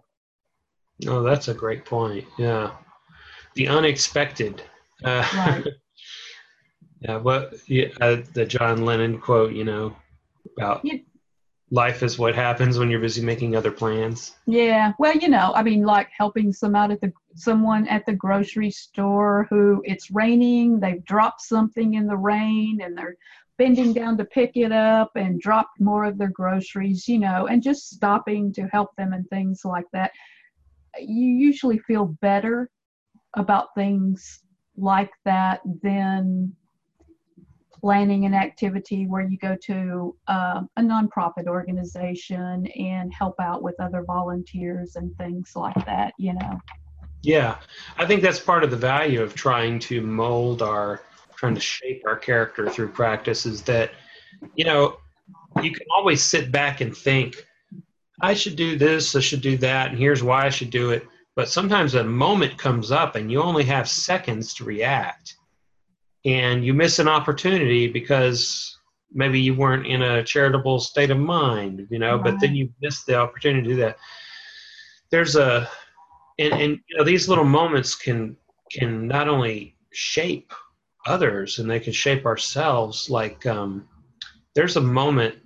Oh 1.07 1.23
that's 1.23 1.49
a 1.49 1.55
great 1.55 1.85
point. 1.85 2.27
Yeah 2.39 2.71
the 3.57 3.69
unexpected 3.69 4.63
uh, 5.05 5.27
right. 5.35 5.65
Yeah, 7.01 7.19
what 7.19 7.55
yeah, 7.67 7.89
uh, 8.01 8.23
the 8.33 8.47
John 8.47 8.85
Lennon 8.85 9.19
quote, 9.19 9.53
you 9.53 9.65
know, 9.65 9.95
about 10.57 10.81
yeah. 10.83 10.97
life 11.71 12.03
is 12.03 12.19
what 12.19 12.35
happens 12.35 12.79
when 12.79 12.91
you're 12.91 13.01
busy 13.01 13.23
making 13.23 13.55
other 13.55 13.71
plans. 13.71 14.35
Yeah, 14.47 14.93
well, 14.99 15.15
you 15.15 15.29
know, 15.29 15.53
I 15.55 15.63
mean, 15.63 15.83
like 15.83 16.09
helping 16.17 16.53
some 16.53 16.75
out 16.75 16.91
at 16.91 17.01
the 17.01 17.13
someone 17.35 17.87
at 17.89 18.07
the 18.07 18.15
grocery 18.15 18.71
store 18.71 19.47
who 19.51 19.83
it's 19.85 20.11
raining, 20.11 20.81
they've 20.81 21.05
dropped 21.05 21.43
something 21.43 21.95
in 21.95 22.07
the 22.07 22.17
rain, 22.17 22.81
and 22.83 22.97
they're 22.97 23.17
bending 23.59 23.93
down 23.93 24.17
to 24.19 24.25
pick 24.25 24.57
it 24.57 24.73
up 24.73 25.13
and 25.17 25.41
drop 25.41 25.71
more 25.79 26.05
of 26.05 26.17
their 26.17 26.31
groceries, 26.31 27.07
you 27.07 27.19
know, 27.19 27.47
and 27.47 27.63
just 27.63 27.91
stopping 27.91 28.53
to 28.55 28.69
help 28.73 28.97
them 28.97 29.13
and 29.13 29.29
things 29.29 29.65
like 29.65 29.87
that. 29.93 30.13
You 30.99 31.27
usually 31.27 31.79
feel 31.79 32.17
better 32.23 32.71
about 33.37 33.75
things 33.75 34.41
like 34.77 35.11
that 35.25 35.61
than 35.83 36.55
planning 37.81 38.25
an 38.25 38.35
activity 38.35 39.07
where 39.07 39.23
you 39.23 39.39
go 39.39 39.57
to 39.63 40.17
uh, 40.29 40.63
a 40.77 40.81
nonprofit 40.81 41.47
organization 41.47 42.67
and 42.67 43.13
help 43.13 43.39
out 43.39 43.63
with 43.63 43.79
other 43.79 44.03
volunteers 44.03 44.97
and 44.97 45.17
things 45.19 45.53
like 45.55 45.87
that, 45.87 46.13
you 46.19 46.33
know. 46.33 46.59
Yeah, 47.23 47.59
I 47.99 48.07
think 48.07 48.23
that's 48.23 48.41
part 48.41 48.65
of 48.65 48.71
the 48.71 48.77
value 48.77 49.23
of 49.23 49.35
trying 49.35 49.79
to 49.81 50.01
mold 50.01 50.63
our, 50.63 51.01
trying 51.37 51.55
to 51.55 51.61
shape 51.61 52.03
our 52.07 52.17
character 52.17 52.69
through 52.71 52.89
practice 52.89 53.47
is 53.47 53.63
that, 53.63 53.93
you 54.55 54.65
know, 54.65 54.99
you 55.63 55.71
can 55.71 55.87
always 55.95 56.23
sit 56.23 56.51
back 56.51 56.81
and 56.81 56.97
think, 56.97 57.47
I 58.21 58.33
should 58.35 58.57
do 58.57 58.79
this, 58.79 59.15
I 59.15 59.21
should 59.21 59.43
do 59.43 59.57
that, 59.59 59.91
and 59.91 59.99
here's 59.99 60.23
why 60.23 60.47
I 60.47 60.51
should 60.51 60.71
do 60.71 60.91
it. 60.91 61.07
But 61.37 61.49
sometimes 61.51 61.95
a 61.95 62.03
moment 62.03 62.59
comes 62.59 62.91
up 62.91 63.15
and 63.15 63.31
you 63.31 63.43
only 63.43 63.65
have 63.65 63.89
seconds 63.89 64.55
to 64.55 64.65
react 64.65 65.37
and 66.25 66.65
you 66.65 66.75
miss 66.75 66.99
an 66.99 67.07
opportunity 67.07 67.87
because 67.87 68.79
maybe 69.13 69.41
you 69.41 69.55
weren't 69.55 69.87
in 69.87 70.03
a 70.03 70.25
charitable 70.25 70.81
state 70.81 71.11
of 71.11 71.19
mind, 71.19 71.87
you 71.89 72.01
know, 72.01 72.17
right. 72.17 72.25
but 72.25 72.41
then 72.41 72.55
you 72.57 72.69
miss 72.83 73.05
the 73.05 73.15
opportunity 73.15 73.63
to 73.63 73.75
do 73.75 73.77
that. 73.77 73.97
There's 75.11 75.37
a, 75.37 75.71
and, 76.39 76.53
and 76.53 76.81
you 76.89 76.99
know, 76.99 77.05
these 77.05 77.29
little 77.29 77.45
moments 77.45 77.95
can 77.95 78.37
can 78.73 79.07
not 79.07 79.29
only 79.29 79.77
shape 79.93 80.53
others 81.07 81.61
and 81.61 81.71
they 81.71 81.79
can 81.79 81.93
shape 81.93 82.27
ourselves. 82.27 83.09
Like 83.09 83.47
um, 83.47 83.89
there's 84.55 84.77
a 84.77 84.81
moment 84.81 85.37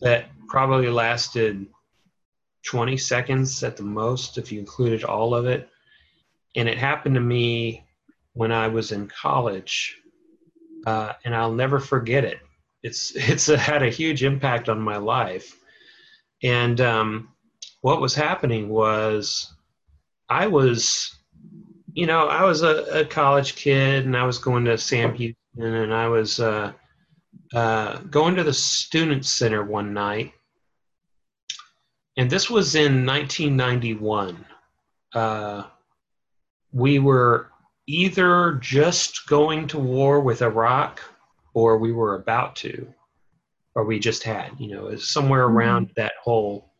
that 0.00 0.26
probably 0.48 0.88
lasted 0.88 1.66
20 2.64 2.96
seconds 2.96 3.62
at 3.62 3.76
the 3.76 3.82
most, 3.82 4.38
if 4.38 4.50
you 4.50 4.58
included 4.58 5.04
all 5.04 5.34
of 5.34 5.46
it, 5.46 5.68
and 6.56 6.68
it 6.68 6.78
happened 6.78 7.14
to 7.14 7.20
me 7.20 7.84
when 8.32 8.52
I 8.52 8.68
was 8.68 8.92
in 8.92 9.08
college 9.08 9.96
uh, 10.86 11.12
and 11.24 11.34
I'll 11.34 11.52
never 11.52 11.78
forget 11.78 12.24
it. 12.24 12.40
It's 12.82 13.12
it's 13.14 13.46
had 13.46 13.82
a 13.82 13.90
huge 13.90 14.22
impact 14.24 14.68
on 14.68 14.80
my 14.80 14.96
life, 14.96 15.56
and 16.42 16.80
um, 16.80 17.28
what 17.80 18.00
was 18.00 18.14
happening 18.14 18.68
was 18.68 19.54
I 20.28 20.46
was, 20.46 21.14
you 21.92 22.06
know, 22.06 22.28
I 22.28 22.44
was 22.44 22.62
a, 22.62 23.00
a, 23.00 23.04
college 23.04 23.56
kid, 23.56 24.06
and 24.06 24.16
I 24.16 24.24
was 24.24 24.38
going 24.38 24.64
to 24.66 24.78
Sam 24.78 25.14
Houston, 25.14 25.36
and 25.62 25.92
I 25.92 26.08
was 26.08 26.40
uh, 26.40 26.72
uh, 27.54 27.98
going 28.10 28.34
to 28.36 28.44
the 28.44 28.52
student 28.52 29.24
center 29.26 29.64
one 29.64 29.92
night, 29.92 30.32
and 32.16 32.30
this 32.30 32.48
was 32.48 32.74
in 32.74 33.04
1991. 33.04 34.44
Uh, 35.14 35.64
we 36.72 36.98
were 36.98 37.50
either 37.86 38.58
just 38.60 39.26
going 39.26 39.66
to 39.68 39.78
war 39.78 40.20
with 40.20 40.42
Iraq 40.42 41.00
or 41.54 41.78
we 41.78 41.92
were 41.92 42.16
about 42.16 42.56
to, 42.56 42.92
or 43.74 43.84
we 43.84 43.98
just 43.98 44.22
had, 44.22 44.52
you 44.58 44.68
know, 44.68 44.96
somewhere 44.96 45.46
mm-hmm. 45.46 45.56
around 45.56 45.90
that 45.96 46.14
whole 46.22 46.70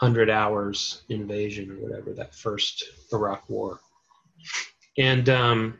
100 0.00 0.28
hours 0.28 1.02
invasion 1.08 1.70
or 1.70 1.76
whatever, 1.76 2.12
that 2.12 2.34
first 2.34 2.84
Iraq 3.12 3.48
war. 3.48 3.80
And 4.98 5.28
um, 5.28 5.78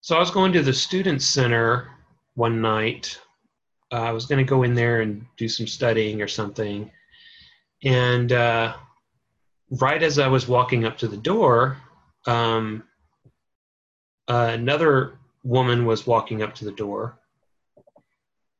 so 0.00 0.16
I 0.16 0.20
was 0.20 0.30
going 0.30 0.52
to 0.52 0.62
the 0.62 0.72
Student 0.72 1.22
Center 1.22 1.90
one 2.34 2.60
night. 2.60 3.18
Uh, 3.92 4.02
I 4.02 4.12
was 4.12 4.26
going 4.26 4.44
to 4.44 4.48
go 4.48 4.62
in 4.62 4.74
there 4.74 5.00
and 5.00 5.24
do 5.36 5.48
some 5.48 5.66
studying 5.66 6.22
or 6.22 6.28
something. 6.28 6.90
And 7.84 8.32
uh, 8.32 8.74
right 9.70 10.02
as 10.02 10.18
I 10.18 10.28
was 10.28 10.48
walking 10.48 10.84
up 10.84 10.98
to 10.98 11.08
the 11.08 11.16
door, 11.16 11.78
um, 12.26 12.84
uh, 14.28 14.50
another 14.52 15.18
woman 15.42 15.86
was 15.86 16.06
walking 16.06 16.42
up 16.42 16.54
to 16.56 16.64
the 16.64 16.72
door. 16.72 17.18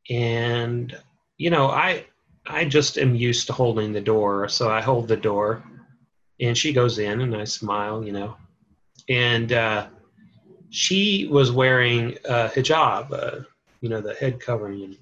And 0.09 0.97
you 1.37 1.49
know 1.49 1.69
i 1.69 2.05
i 2.47 2.65
just 2.67 2.99
am 2.99 3.15
used 3.15 3.47
to 3.47 3.53
holding 3.55 3.93
the 3.93 4.01
door 4.01 4.49
so 4.49 4.71
i 4.71 4.81
hold 4.81 5.09
the 5.09 5.17
door. 5.17 5.63
And 6.41 6.57
she 6.57 6.73
goes 6.73 6.99
in 6.99 7.21
and 7.21 7.37
i 7.37 7.45
smile 7.45 8.05
you 8.05 8.13
know. 8.13 8.37
And 9.09 9.53
uh, 9.53 9.89
she 10.71 11.29
was 11.31 11.53
wearing 11.53 12.17
a 12.25 12.49
hijab 12.49 13.13
uh, 13.13 13.45
you 13.81 13.89
know 13.89 14.01
the 14.01 14.15
head 14.15 14.41
covering 14.41 14.97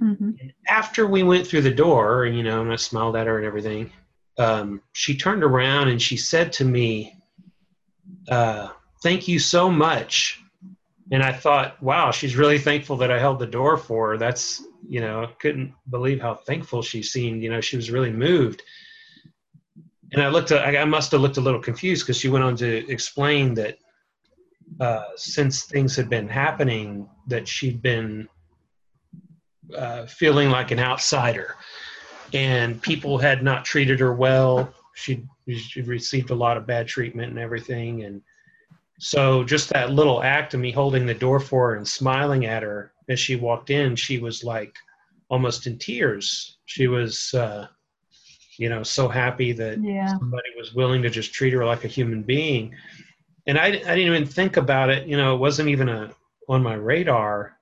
mm-hmm. 0.00 0.30
after 0.68 1.06
we 1.06 1.22
went 1.22 1.46
through 1.46 1.62
the 1.62 1.70
door 1.70 2.26
you 2.26 2.42
know 2.42 2.60
and 2.60 2.72
i 2.72 2.76
smiled 2.76 3.16
at 3.16 3.26
her 3.26 3.38
and 3.38 3.46
everything 3.46 3.90
um, 4.38 4.80
she 4.92 5.16
turned 5.16 5.42
around 5.42 5.88
and 5.88 6.00
she 6.00 6.16
said 6.16 6.52
to 6.52 6.64
me 6.64 7.18
uh, 8.28 8.68
thank 9.02 9.28
you 9.28 9.38
so 9.38 9.70
much. 9.70 10.42
And 11.10 11.22
I 11.22 11.32
thought, 11.32 11.82
wow, 11.82 12.10
she's 12.10 12.36
really 12.36 12.58
thankful 12.58 12.96
that 12.98 13.10
I 13.10 13.18
held 13.18 13.38
the 13.38 13.46
door 13.46 13.76
for 13.76 14.10
her. 14.10 14.18
That's 14.18 14.62
you 14.86 15.00
know, 15.00 15.24
I 15.24 15.26
couldn't 15.38 15.74
believe 15.90 16.20
how 16.20 16.34
thankful 16.34 16.82
she 16.82 17.02
seemed. 17.02 17.42
You 17.42 17.50
know, 17.50 17.60
she 17.60 17.76
was 17.76 17.90
really 17.90 18.12
moved. 18.12 18.62
And 20.12 20.22
I 20.22 20.28
looked, 20.28 20.52
I 20.52 20.84
must 20.84 21.12
have 21.12 21.20
looked 21.20 21.36
a 21.36 21.42
little 21.42 21.60
confused 21.60 22.06
because 22.06 22.16
she 22.16 22.30
went 22.30 22.44
on 22.44 22.56
to 22.56 22.90
explain 22.90 23.52
that 23.54 23.76
uh, 24.80 25.04
since 25.16 25.64
things 25.64 25.94
had 25.96 26.08
been 26.08 26.28
happening, 26.28 27.08
that 27.26 27.46
she'd 27.46 27.82
been 27.82 28.26
uh, 29.76 30.06
feeling 30.06 30.50
like 30.50 30.70
an 30.70 30.78
outsider, 30.78 31.56
and 32.32 32.80
people 32.82 33.18
had 33.18 33.42
not 33.42 33.64
treated 33.64 34.00
her 34.00 34.14
well. 34.14 34.72
She 34.94 35.24
she 35.48 35.82
received 35.82 36.30
a 36.30 36.34
lot 36.34 36.56
of 36.56 36.66
bad 36.66 36.86
treatment 36.88 37.30
and 37.30 37.38
everything, 37.38 38.04
and 38.04 38.22
so 38.98 39.44
just 39.44 39.68
that 39.70 39.92
little 39.92 40.22
act 40.22 40.54
of 40.54 40.60
me 40.60 40.72
holding 40.72 41.06
the 41.06 41.14
door 41.14 41.38
for 41.38 41.70
her 41.70 41.76
and 41.76 41.86
smiling 41.86 42.46
at 42.46 42.62
her 42.62 42.92
as 43.08 43.20
she 43.20 43.36
walked 43.36 43.70
in, 43.70 43.94
she 43.96 44.18
was 44.18 44.42
like 44.42 44.74
almost 45.28 45.66
in 45.66 45.78
tears. 45.78 46.58
She 46.66 46.88
was, 46.88 47.32
uh, 47.34 47.68
you 48.58 48.68
know, 48.68 48.82
so 48.82 49.08
happy 49.08 49.52
that 49.52 49.78
Yeah. 49.80 50.18
somebody 50.18 50.48
was 50.56 50.74
willing 50.74 51.02
to 51.02 51.10
just 51.10 51.32
treat 51.32 51.52
her 51.52 51.64
like 51.64 51.84
a 51.84 51.88
human 51.88 52.22
being. 52.22 52.74
And 53.46 53.56
I, 53.56 53.66
I 53.66 53.70
didn't 53.70 54.00
even 54.00 54.26
think 54.26 54.56
about 54.56 54.90
it. 54.90 55.06
You 55.06 55.16
know, 55.16 55.34
it 55.34 55.38
wasn't 55.38 55.68
even 55.68 55.88
a, 55.88 56.10
on 56.48 56.62
my 56.62 56.74
radar. 56.74 57.56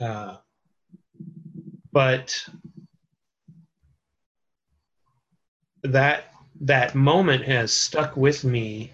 Uh, 0.00 0.36
but 1.92 2.34
that 5.82 6.32
that 6.60 6.94
moment 6.94 7.44
has 7.44 7.72
stuck 7.72 8.16
with 8.16 8.44
me 8.44 8.92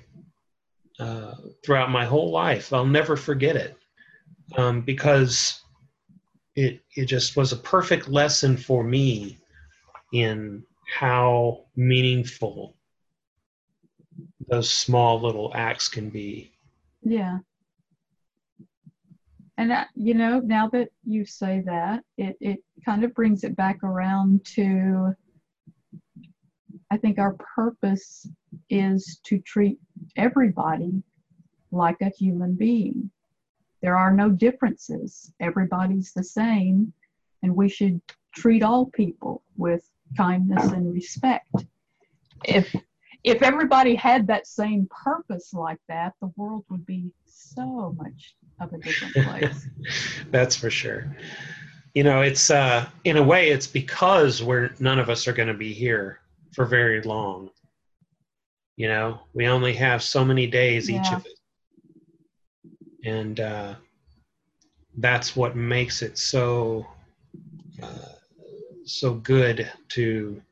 uh, 0.99 1.35
throughout 1.65 1.91
my 1.91 2.05
whole 2.05 2.31
life. 2.31 2.73
I'll 2.73 2.87
never 2.87 3.17
forget 3.17 3.57
it 3.57 3.77
um, 4.57 4.83
because 4.83 5.61
it 6.55 6.81
it 6.95 7.07
just 7.07 7.37
was 7.37 7.53
a 7.53 7.57
perfect 7.57 8.09
lesson 8.09 8.57
for 8.57 8.85
me 8.85 9.39
in 10.13 10.63
how 10.87 11.65
meaningful 11.77 12.77
those 14.49 14.71
small 14.71 15.21
little 15.21 15.51
acts 15.55 15.89
can 15.89 16.11
be. 16.11 16.53
Yeah. 17.03 17.39
And 19.57 19.71
that, 19.71 19.89
you 19.95 20.15
know, 20.15 20.41
now 20.41 20.69
that 20.71 20.89
you 21.05 21.25
say 21.25 21.63
that, 21.67 22.03
it, 22.19 22.37
it 22.41 22.59
kind 22.85 23.05
of 23.05 23.15
brings 23.15 23.45
it 23.45 23.57
back 23.57 23.83
around 23.85 24.45
to 24.57 25.15
I 26.91 26.97
think 26.97 27.19
our 27.19 27.37
purpose 27.57 28.29
is 28.71 29.21
to 29.25 29.39
treat 29.41 29.79
everybody 30.17 31.03
like 31.73 32.01
a 32.01 32.11
human 32.11 32.55
being. 32.55 33.11
There 33.83 33.97
are 33.97 34.13
no 34.13 34.31
differences. 34.31 35.33
Everybody's 35.41 36.13
the 36.13 36.23
same, 36.23 36.93
and 37.43 37.57
we 37.57 37.69
should 37.69 38.01
treat 38.35 38.63
all 38.63 38.87
people 38.87 39.43
with 39.57 39.89
kindness 40.17 40.71
and 40.73 40.93
respect. 40.93 41.51
If 42.45 42.75
if 43.25 43.43
everybody 43.43 43.95
had 43.95 44.27
that 44.27 44.47
same 44.47 44.87
purpose 45.05 45.53
like 45.53 45.81
that, 45.89 46.13
the 46.21 46.31
world 46.37 46.65
would 46.69 46.87
be 46.87 47.11
so 47.25 47.95
much 47.99 48.37
of 48.65 48.73
a 48.73 48.79
different 48.79 49.15
place. 49.15 49.69
That's 50.31 50.57
for 50.57 50.71
sure. 50.71 51.17
You 51.95 52.03
know, 52.03 52.23
it's 52.23 52.51
uh, 52.51 52.89
in 53.05 53.17
a 53.17 53.23
way, 53.23 53.51
it's 53.51 53.69
because 53.69 54.43
we're 54.43 54.71
none 54.81 54.99
of 54.99 55.09
us 55.09 55.29
are 55.29 55.33
going 55.33 55.49
to 55.49 55.55
be 55.55 55.73
here 55.73 56.19
for 56.53 56.65
very 56.65 57.01
long. 57.03 57.51
You 58.77 58.89
know, 58.89 59.21
we 59.33 59.47
only 59.47 59.73
have 59.75 60.03
so 60.03 60.25
many 60.25 60.49
days 60.49 60.91
each 60.91 61.13
of 61.13 61.25
it, 61.25 61.39
and 63.05 63.39
uh, 63.39 63.75
that's 64.99 65.37
what 65.37 65.55
makes 65.55 66.03
it 66.03 66.19
so 66.19 66.85
uh, 67.81 68.15
so 68.85 69.15
good 69.15 69.71
to 69.91 70.43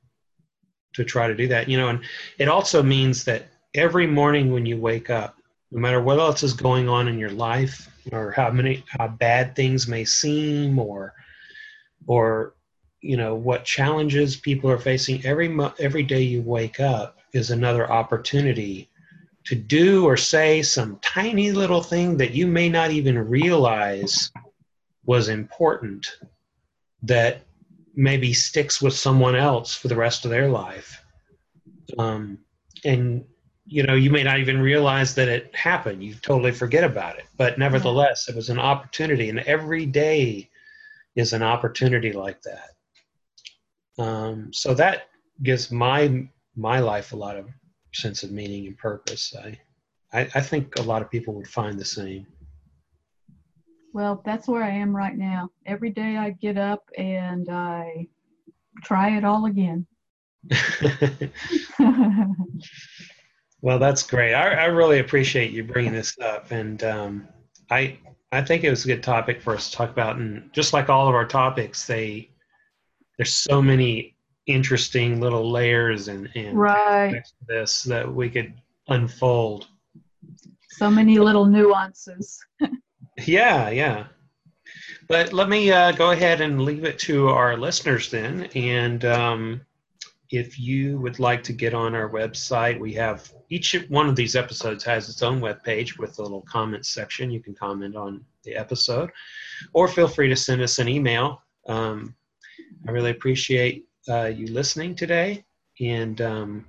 to 0.94 1.04
try 1.04 1.26
to 1.26 1.34
do 1.34 1.48
that. 1.48 1.68
You 1.68 1.76
know, 1.78 1.88
and 1.88 2.00
it 2.38 2.46
also 2.46 2.84
means 2.84 3.24
that 3.24 3.48
every 3.74 4.06
morning 4.06 4.52
when 4.52 4.64
you 4.64 4.76
wake 4.76 5.10
up, 5.10 5.36
no 5.72 5.80
matter 5.80 6.00
what 6.00 6.20
else 6.20 6.44
is 6.44 6.52
going 6.52 6.88
on 6.88 7.08
in 7.08 7.18
your 7.18 7.30
life 7.30 7.88
or 8.10 8.30
how 8.32 8.50
many 8.50 8.84
how 8.88 9.08
bad 9.08 9.54
things 9.54 9.86
may 9.86 10.04
seem 10.04 10.78
or 10.78 11.14
or 12.06 12.54
you 13.00 13.16
know 13.16 13.34
what 13.34 13.64
challenges 13.64 14.36
people 14.36 14.70
are 14.70 14.78
facing 14.78 15.24
every 15.24 15.48
mo- 15.48 15.74
every 15.78 16.02
day 16.02 16.22
you 16.22 16.42
wake 16.42 16.80
up 16.80 17.18
is 17.32 17.50
another 17.50 17.90
opportunity 17.90 18.88
to 19.44 19.54
do 19.54 20.04
or 20.04 20.16
say 20.16 20.62
some 20.62 20.98
tiny 21.02 21.50
little 21.52 21.82
thing 21.82 22.16
that 22.16 22.32
you 22.32 22.46
may 22.46 22.68
not 22.68 22.90
even 22.90 23.18
realize 23.18 24.30
was 25.04 25.28
important 25.28 26.18
that 27.02 27.42
maybe 27.94 28.32
sticks 28.32 28.80
with 28.80 28.94
someone 28.94 29.34
else 29.34 29.74
for 29.74 29.88
the 29.88 29.96
rest 29.96 30.24
of 30.24 30.30
their 30.30 30.48
life. 30.48 31.02
Um, 31.98 32.38
and 32.84 33.24
you 33.66 33.82
know 33.82 33.94
you 33.94 34.10
may 34.10 34.22
not 34.22 34.38
even 34.38 34.60
realize 34.60 35.14
that 35.14 35.28
it 35.28 35.54
happened. 35.54 36.02
You 36.02 36.14
totally 36.14 36.52
forget 36.52 36.84
about 36.84 37.18
it. 37.18 37.24
But 37.36 37.58
nevertheless 37.58 38.28
it 38.28 38.36
was 38.36 38.50
an 38.50 38.58
opportunity 38.58 39.28
and 39.28 39.40
every 39.40 39.86
day 39.86 40.50
is 41.14 41.32
an 41.32 41.42
opportunity 41.42 42.12
like 42.12 42.40
that. 42.42 42.70
Um, 44.02 44.52
so 44.52 44.74
that 44.74 45.08
gives 45.42 45.70
my 45.70 46.26
my 46.56 46.80
life 46.80 47.12
a 47.12 47.16
lot 47.16 47.36
of 47.36 47.48
sense 47.94 48.22
of 48.22 48.30
meaning 48.32 48.66
and 48.66 48.76
purpose. 48.78 49.34
I, 49.38 49.58
I 50.12 50.28
i 50.34 50.40
think 50.40 50.78
a 50.78 50.82
lot 50.82 51.02
of 51.02 51.10
people 51.10 51.34
would 51.34 51.48
find 51.48 51.78
the 51.78 51.84
same. 51.84 52.26
Well, 53.94 54.22
that's 54.24 54.48
where 54.48 54.62
I 54.62 54.70
am 54.70 54.96
right 54.96 55.16
now. 55.16 55.50
Every 55.66 55.90
day 55.90 56.16
I 56.16 56.30
get 56.30 56.56
up 56.56 56.82
and 56.96 57.46
I 57.50 58.08
try 58.82 59.16
it 59.18 59.24
all 59.24 59.44
again. 59.44 59.86
Well, 63.62 63.78
that's 63.78 64.02
great. 64.02 64.34
I, 64.34 64.50
I 64.50 64.64
really 64.66 64.98
appreciate 64.98 65.52
you 65.52 65.64
bringing 65.64 65.92
this 65.92 66.18
up, 66.18 66.50
and 66.50 66.82
um, 66.82 67.28
I 67.70 67.98
I 68.32 68.42
think 68.42 68.64
it 68.64 68.70
was 68.70 68.84
a 68.84 68.88
good 68.88 69.02
topic 69.02 69.40
for 69.40 69.54
us 69.54 69.70
to 69.70 69.76
talk 69.76 69.90
about. 69.90 70.16
And 70.16 70.52
just 70.52 70.72
like 70.72 70.88
all 70.88 71.08
of 71.08 71.14
our 71.14 71.26
topics, 71.26 71.86
they 71.86 72.30
there's 73.16 73.34
so 73.34 73.62
many 73.62 74.16
interesting 74.46 75.20
little 75.20 75.50
layers 75.50 76.08
and 76.08 76.28
and 76.34 76.58
right. 76.58 77.24
to 77.24 77.32
this 77.46 77.84
that 77.84 78.12
we 78.12 78.28
could 78.28 78.52
unfold. 78.88 79.68
So 80.70 80.90
many 80.90 81.18
little 81.18 81.46
nuances. 81.46 82.44
Yeah, 83.26 83.68
yeah. 83.70 84.06
But 85.08 85.32
let 85.32 85.48
me 85.48 85.70
uh, 85.70 85.92
go 85.92 86.12
ahead 86.12 86.40
and 86.40 86.62
leave 86.62 86.84
it 86.84 86.98
to 87.00 87.28
our 87.28 87.56
listeners 87.56 88.10
then. 88.10 88.44
And 88.54 89.04
um, 89.04 89.60
if 90.30 90.58
you 90.58 90.98
would 90.98 91.18
like 91.18 91.42
to 91.44 91.52
get 91.52 91.74
on 91.74 91.94
our 91.94 92.08
website, 92.08 92.80
we 92.80 92.94
have 92.94 93.30
each 93.52 93.76
one 93.90 94.08
of 94.08 94.16
these 94.16 94.34
episodes 94.34 94.82
has 94.82 95.10
its 95.10 95.22
own 95.22 95.38
web 95.38 95.62
page 95.62 95.98
with 95.98 96.18
a 96.18 96.22
little 96.22 96.40
comment 96.42 96.86
section. 96.86 97.30
You 97.30 97.40
can 97.40 97.54
comment 97.54 97.94
on 97.94 98.24
the 98.44 98.56
episode, 98.56 99.10
or 99.74 99.88
feel 99.88 100.08
free 100.08 100.28
to 100.28 100.36
send 100.36 100.62
us 100.62 100.78
an 100.78 100.88
email. 100.88 101.42
Um, 101.68 102.14
I 102.88 102.92
really 102.92 103.10
appreciate 103.10 103.86
uh, 104.08 104.30
you 104.34 104.46
listening 104.46 104.94
today, 104.94 105.44
and 105.80 106.18
um, 106.22 106.66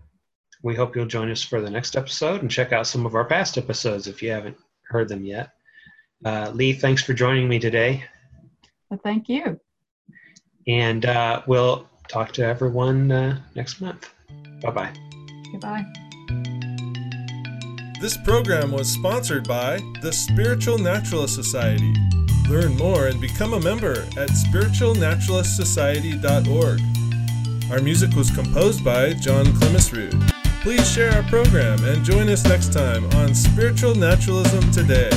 we 0.61 0.75
hope 0.75 0.93
you'll 0.93 1.05
join 1.05 1.31
us 1.31 1.41
for 1.41 1.61
the 1.61 1.69
next 1.69 1.95
episode 1.95 2.41
and 2.41 2.51
check 2.51 2.73
out 2.73 2.85
some 2.85 3.05
of 3.05 3.15
our 3.15 3.25
past 3.25 3.57
episodes 3.57 4.07
if 4.07 4.21
you 4.21 4.31
haven't 4.31 4.57
heard 4.89 5.07
them 5.07 5.23
yet. 5.23 5.53
Uh, 6.25 6.51
Leigh, 6.53 6.73
thanks 6.73 7.01
for 7.01 7.13
joining 7.13 7.47
me 7.47 7.59
today. 7.59 8.03
But 8.89 9.01
thank 9.03 9.29
you. 9.29 9.57
And 10.67 11.05
uh, 11.05 11.43
we'll 11.47 11.87
talk 12.09 12.33
to 12.33 12.45
everyone 12.45 13.09
uh, 13.09 13.39
next 13.55 13.79
month. 13.79 14.13
Bye 14.61 14.71
bye. 14.71 14.93
Goodbye. 15.53 16.02
This 18.03 18.17
program 18.17 18.71
was 18.73 18.91
sponsored 18.91 19.47
by 19.47 19.79
the 20.01 20.11
Spiritual 20.11 20.77
Naturalist 20.77 21.35
Society. 21.35 21.93
Learn 22.49 22.75
more 22.75 23.07
and 23.07 23.21
become 23.21 23.53
a 23.53 23.61
member 23.61 24.01
at 24.17 24.27
spiritualnaturalistsociety.org. 24.27 26.81
Our 27.71 27.79
music 27.79 28.13
was 28.13 28.29
composed 28.29 28.83
by 28.83 29.13
John 29.13 29.45
Clemisrude. 29.45 30.21
Please 30.63 30.91
share 30.91 31.13
our 31.13 31.23
program 31.29 31.81
and 31.85 32.03
join 32.03 32.27
us 32.27 32.43
next 32.43 32.73
time 32.73 33.05
on 33.21 33.33
Spiritual 33.33 33.95
Naturalism 33.95 34.69
Today. 34.73 35.09